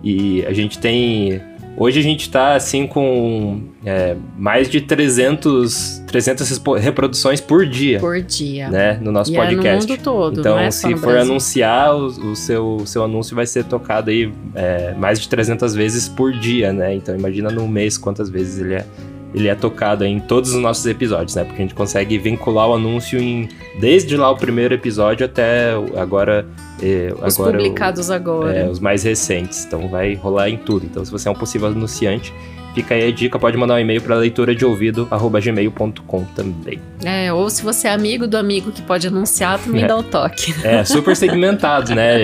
E 0.02 0.44
a 0.46 0.52
gente 0.54 0.78
tem... 0.78 1.42
Hoje 1.76 1.98
a 1.98 2.02
gente 2.02 2.30
tá, 2.30 2.54
assim, 2.54 2.86
com 2.86 3.60
é, 3.84 4.14
mais 4.38 4.68
de 4.70 4.80
300, 4.80 6.02
300 6.06 6.48
respo- 6.48 6.74
reproduções 6.74 7.40
por 7.40 7.66
dia, 7.66 7.98
por 7.98 8.20
dia. 8.22 8.68
né, 8.70 8.98
no 9.02 9.10
nosso 9.10 9.32
E 9.32 9.34
podcast. 9.34 9.66
é 9.68 9.72
no 9.74 9.80
mundo 9.80 10.02
todo, 10.02 10.40
Então, 10.40 10.56
é 10.58 10.70
se 10.70 10.82
for 10.96 11.12
Brasil. 11.12 11.20
anunciar, 11.32 11.94
o, 11.96 12.06
o 12.06 12.36
seu, 12.36 12.76
o 12.76 12.86
seu 12.86 13.02
anúncio 13.02 13.34
vai 13.34 13.44
ser 13.46 13.64
tocado 13.64 14.10
aí 14.10 14.32
é, 14.54 14.94
mais 14.94 15.18
de 15.20 15.28
300 15.28 15.74
vezes 15.74 16.08
por 16.08 16.32
dia, 16.32 16.72
né? 16.72 16.94
Então, 16.94 17.14
imagina 17.16 17.50
no 17.50 17.66
mês 17.66 17.98
quantas 17.98 18.30
vezes 18.30 18.60
ele 18.60 18.74
é, 18.74 18.86
ele 19.34 19.48
é 19.48 19.54
tocado 19.56 20.04
em 20.04 20.20
todos 20.20 20.54
os 20.54 20.60
nossos 20.62 20.86
episódios, 20.86 21.34
né? 21.34 21.42
Porque 21.42 21.60
a 21.60 21.64
gente 21.64 21.74
consegue 21.74 22.16
vincular 22.18 22.68
o 22.68 22.74
anúncio 22.74 23.18
em 23.20 23.48
desde 23.80 24.16
lá 24.16 24.30
o 24.30 24.36
primeiro 24.36 24.74
episódio 24.74 25.26
até 25.26 25.72
agora. 25.96 26.46
É, 26.82 27.12
Os 27.24 27.38
agora 27.38 27.56
publicados 27.58 28.10
agora. 28.10 28.56
é, 28.56 28.68
os 28.68 28.80
mais 28.80 29.02
recentes. 29.02 29.64
Então 29.64 29.88
vai 29.88 30.14
rolar 30.14 30.48
em 30.50 30.56
tudo. 30.56 30.84
Então, 30.86 31.04
se 31.04 31.10
você 31.10 31.28
é 31.28 31.30
um 31.30 31.34
possível 31.34 31.68
anunciante, 31.68 32.32
fica 32.74 32.94
aí 32.94 33.08
a 33.08 33.12
dica. 33.12 33.38
Pode 33.38 33.56
mandar 33.56 33.74
um 33.74 33.78
e-mail 33.78 34.00
para 34.02 34.16
leitura 34.16 34.54
de 34.54 34.64
ouvido@gmail.com 34.64 36.24
também. 36.34 36.80
É, 37.04 37.32
ou 37.32 37.48
se 37.50 37.62
você 37.62 37.88
é 37.88 37.92
amigo 37.92 38.26
do 38.26 38.36
amigo 38.36 38.70
que 38.72 38.82
pode 38.82 39.06
anunciar, 39.06 39.58
também 39.58 39.84
É. 39.84 39.86
dá 39.88 39.96
o 39.96 40.02
toque. 40.02 40.54
É, 40.64 40.84
super 40.84 41.14
segmentado, 41.16 41.94
né, 41.94 42.18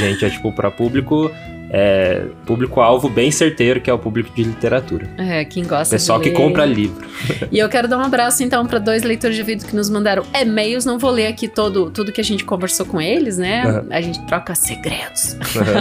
gente? 0.00 0.24
É 0.24 0.30
tipo 0.30 0.52
para 0.52 0.70
público, 0.70 1.30
é, 1.72 2.26
público-alvo 2.44 3.08
bem 3.08 3.30
certeiro, 3.30 3.80
que 3.80 3.88
é 3.88 3.92
o 3.92 3.98
público 3.98 4.34
de 4.34 4.42
literatura. 4.42 5.08
É, 5.16 5.44
quem 5.44 5.64
gosta 5.64 5.94
Pessoal 5.94 6.18
de 6.18 6.24
que 6.24 6.30
ler. 6.30 6.36
compra 6.36 6.64
livro. 6.66 7.06
E 7.52 7.58
eu 7.60 7.68
quero 7.68 7.86
dar 7.86 7.96
um 7.96 8.00
abraço 8.02 8.42
então 8.42 8.66
para 8.66 8.80
dois 8.80 9.04
leitores 9.04 9.36
de 9.36 9.42
vídeo 9.44 9.66
que 9.66 9.76
nos 9.76 9.88
mandaram 9.88 10.24
e-mails. 10.34 10.84
Não 10.84 10.98
vou 10.98 11.10
ler 11.12 11.28
aqui 11.28 11.46
todo 11.46 11.88
tudo 11.90 12.10
que 12.10 12.20
a 12.20 12.24
gente 12.24 12.44
conversou 12.44 12.84
com 12.84 13.00
eles, 13.00 13.38
né? 13.38 13.64
Uhum. 13.66 13.86
A 13.90 14.00
gente 14.00 14.20
troca 14.26 14.52
segredos. 14.54 15.36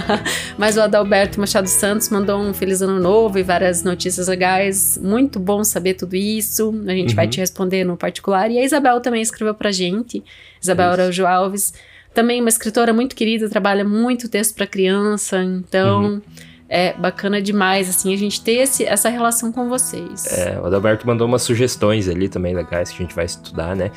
Mas 0.58 0.78
o 0.78 0.82
Adalberto 0.82 1.40
Machado 1.40 1.68
Santos 1.68 2.10
mandou 2.10 2.40
um 2.40 2.54
feliz 2.54 2.82
ano 2.82 3.00
novo 3.00 3.40
e 3.40 3.44
várias 3.44 3.84
notícias 3.84 4.28
legais. 4.28 5.00
Muito 5.02 5.40
bom 5.40 5.64
saber 5.64 5.96
tudo 5.96 6.16
isso. 6.16 6.74
A 6.88 6.92
gente 6.92 7.16
vai 7.16 7.26
Uhum. 7.26 7.32
te 7.32 7.40
responder 7.40 7.84
no 7.84 7.98
particular. 7.98 8.50
E 8.52 8.60
a 8.60 8.64
Isabel 8.64 9.00
também 9.02 9.22
escreveu 9.22 9.54
pra 9.56 9.72
gente. 9.72 10.24
Isabel. 10.62 10.92
Araújo 10.92 11.26
Alves. 11.26 11.74
Também 12.20 12.42
uma 12.42 12.50
escritora 12.50 12.92
muito 12.92 13.16
querida, 13.16 13.48
trabalha 13.48 13.86
muito 13.86 14.28
texto 14.28 14.54
para 14.54 14.68
criança. 14.68 15.42
Então, 15.42 16.04
Uhum. 16.04 16.22
é 16.68 16.92
bacana 16.92 17.42
demais, 17.42 17.88
assim, 17.88 18.14
a 18.14 18.18
gente 18.18 18.42
ter 18.42 18.56
esse- 18.56 18.84
essa 18.84 19.08
relação 19.08 19.54
com 19.54 19.70
vocês. 19.70 20.26
É, 20.38 20.60
o 20.60 20.66
Adalberto 20.66 21.08
mandou 21.08 21.26
umas 21.26 21.44
sugestões 21.44 22.10
ali 22.10 22.28
também 22.28 22.54
legais 22.54 22.90
que 22.90 22.96
a 22.98 23.06
gente 23.06 23.16
vai 23.16 23.24
estudar, 23.24 23.74
né? 23.74 23.90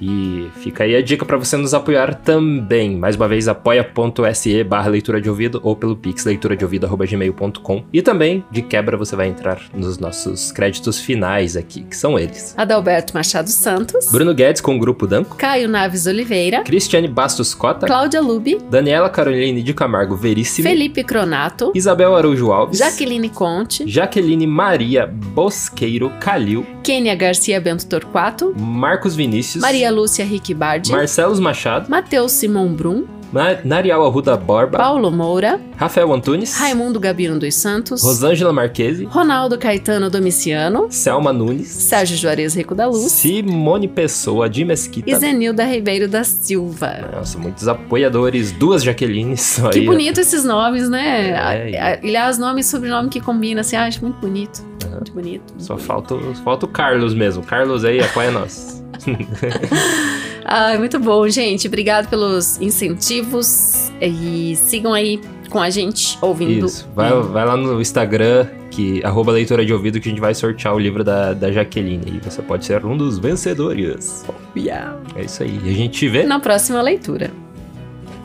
E 0.00 0.48
fica 0.56 0.84
aí 0.84 0.94
a 0.94 1.02
dica 1.02 1.24
para 1.24 1.36
você 1.36 1.56
nos 1.56 1.74
apoiar 1.74 2.14
também. 2.14 2.96
Mais 2.96 3.16
uma 3.16 3.28
vez, 3.28 3.48
apoia.se 3.48 4.64
barra 4.64 4.88
leitura 4.88 5.20
de 5.20 5.28
ouvido 5.28 5.60
ou 5.62 5.74
pelo 5.74 5.96
pix 5.96 6.24
leitura 6.24 6.56
de 6.56 6.64
ouvido.gmail.com. 6.64 7.84
E 7.92 8.02
também, 8.02 8.44
de 8.50 8.62
quebra, 8.62 8.96
você 8.96 9.16
vai 9.16 9.28
entrar 9.28 9.60
nos 9.74 9.98
nossos 9.98 10.52
créditos 10.52 11.00
finais 11.00 11.56
aqui, 11.56 11.82
que 11.82 11.96
são 11.96 12.18
eles. 12.18 12.54
Adalberto 12.56 13.14
Machado 13.14 13.48
Santos. 13.48 14.10
Bruno 14.10 14.34
Guedes 14.34 14.60
com 14.60 14.76
o 14.76 14.78
Grupo 14.78 15.06
Danco, 15.06 15.36
Caio 15.36 15.68
Naves 15.68 16.06
Oliveira, 16.06 16.62
Cristiane 16.62 17.08
Bastos 17.08 17.54
Cota, 17.54 17.86
Cláudia 17.86 18.20
Lubi, 18.20 18.58
Daniela 18.70 19.08
Caroline 19.08 19.62
de 19.62 19.74
Camargo 19.74 20.16
Veríssimo, 20.16 20.68
Felipe 20.68 21.02
Cronato, 21.02 21.72
Isabel 21.74 22.14
Araújo 22.16 22.52
Alves, 22.52 22.78
Jaqueline 22.78 23.28
Conte, 23.28 23.84
Jaqueline 23.86 24.46
Maria 24.46 25.06
Bosqueiro 25.06 26.12
Calil, 26.20 26.66
Kênia 26.82 27.14
Garcia 27.14 27.60
Bento 27.60 27.86
Torquato, 27.86 28.54
Marcos 28.58 29.14
Vinícius, 29.14 29.62
Maria 29.62 29.87
Lúcia 29.90 30.24
Rick 30.24 30.52
Bardi, 30.54 30.90
Marcelos 30.90 31.40
Machado, 31.40 31.88
Matheus 31.90 32.32
Simon 32.32 32.68
Brum, 32.74 33.04
Na- 33.30 33.58
Narial 33.62 34.06
Arruda 34.06 34.34
Borba, 34.38 34.78
Paulo 34.78 35.10
Moura, 35.10 35.60
Rafael 35.76 36.10
Antunes, 36.14 36.56
Raimundo 36.56 36.98
Gabino 36.98 37.38
dos 37.38 37.54
Santos, 37.56 38.02
Rosângela 38.02 38.54
Marquese, 38.54 39.04
Ronaldo 39.04 39.58
Caetano 39.58 40.08
Domiciano, 40.08 40.86
Selma 40.88 41.30
Nunes, 41.30 41.68
Sérgio 41.68 42.16
Juarez 42.16 42.54
Rico 42.54 42.74
da 42.74 42.86
Luz 42.86 43.12
Simone 43.12 43.86
Pessoa 43.86 44.48
de 44.48 44.64
Mesquita. 44.64 45.10
e 45.10 45.14
Zenilda 45.14 45.62
Ribeiro 45.64 46.08
da 46.08 46.24
Silva. 46.24 47.06
Nossa, 47.14 47.38
muitos 47.38 47.68
apoiadores, 47.68 48.50
duas 48.52 48.82
Jaquelines. 48.82 49.60
Que 49.72 49.80
aí, 49.80 49.84
bonito 49.86 50.18
esses 50.20 50.42
nomes, 50.44 50.88
né? 50.88 51.30
É, 51.72 51.78
a- 51.78 51.98
Aliás, 52.02 52.38
nome 52.38 52.62
e 52.62 52.64
sobrenome 52.64 53.10
que 53.10 53.20
combina, 53.20 53.60
assim, 53.60 53.76
ah, 53.76 53.84
acho 53.84 54.00
muito 54.02 54.18
bonito. 54.20 54.62
Aham. 54.86 54.94
Muito 54.94 55.12
bonito. 55.12 55.52
Só 55.58 55.76
falta, 55.76 56.14
o- 56.14 56.34
falta 56.36 56.64
o 56.64 56.68
Carlos 56.68 57.12
mesmo. 57.12 57.42
Carlos 57.42 57.84
aí, 57.84 58.00
apoia 58.00 58.30
nós. 58.30 58.77
Ai, 60.44 60.78
muito 60.78 60.98
bom, 60.98 61.28
gente. 61.28 61.68
Obrigado 61.68 62.08
pelos 62.08 62.60
incentivos 62.60 63.92
e 64.00 64.56
sigam 64.56 64.94
aí 64.94 65.20
com 65.50 65.60
a 65.60 65.70
gente 65.70 66.18
ouvindo. 66.20 66.66
Isso. 66.66 66.88
Vai, 66.94 67.10
vai 67.10 67.44
lá 67.44 67.56
no 67.56 67.80
Instagram, 67.80 68.46
que, 68.70 69.04
arroba 69.04 69.32
leitura 69.32 69.64
de 69.64 69.72
ouvido, 69.72 70.00
que 70.00 70.08
a 70.08 70.10
gente 70.10 70.20
vai 70.20 70.34
sortear 70.34 70.74
o 70.74 70.78
livro 70.78 71.02
da, 71.02 71.32
da 71.32 71.50
Jaqueline. 71.50 72.20
E 72.22 72.30
você 72.30 72.40
pode 72.40 72.64
ser 72.64 72.84
um 72.84 72.96
dos 72.96 73.18
vencedores. 73.18 74.24
Yeah. 74.56 74.96
É 75.16 75.22
isso 75.24 75.42
aí. 75.42 75.60
E 75.64 75.70
a 75.70 75.72
gente 75.74 75.98
te 75.98 76.08
vê 76.08 76.24
Na 76.24 76.40
próxima 76.40 76.80
leitura. 76.80 77.30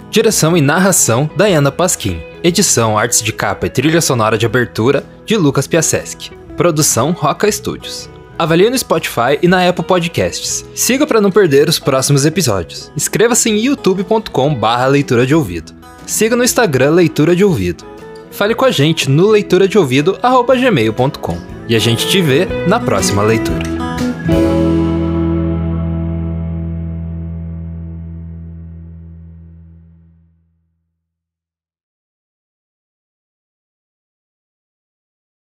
Direção 0.09 0.55
e 0.55 0.61
narração, 0.61 1.30
Diana 1.36 1.71
Pasquim. 1.71 2.21
Edição, 2.43 2.97
artes 2.97 3.21
de 3.21 3.34
capa 3.34 3.65
e 3.65 3.69
trilha 3.69 3.99
sonora 3.99 4.38
de 4.38 4.45
abertura, 4.45 5.03
de 5.26 5.36
Lucas 5.36 5.65
Piaseschi. 5.65 6.32
Produção, 6.55 7.11
Roca 7.11 7.51
Studios. 7.51 8.09
Avalie 8.38 8.70
no 8.70 8.78
Spotify 8.78 9.38
e 9.42 9.48
na 9.48 9.68
Apple 9.68 9.86
Podcasts. 9.86 10.66
Siga 10.74 11.06
para 11.06 11.22
não 11.22 11.32
perder 11.32 11.70
os 11.70 11.80
próximos 11.80 12.26
episódios. 12.26 12.92
Inscreva-se 12.96 13.50
em 13.50 13.58
youtube.com 13.58 14.56
barra 14.56 14.88
leitura 14.88 15.26
de 15.26 15.36
ouvido. 15.36 15.74
Siga 16.06 16.36
no 16.36 16.44
Instagram 16.44 16.92
Leitura 16.92 17.36
de 17.36 17.44
Ouvido. 17.44 17.86
Fale 18.32 18.56
com 18.56 18.66
a 18.66 18.72
gente 18.72 19.10
no 19.10 19.30
leitura 19.30 19.68
de 19.68 19.78
ouvido, 19.78 20.18
gmail.com. 20.60 21.38
E 21.70 21.76
a 21.76 21.80
gente 21.80 22.08
te 22.08 22.22
vê 22.22 22.46
na 22.68 22.80
próxima 22.80 23.22
leitura. 23.22 24.62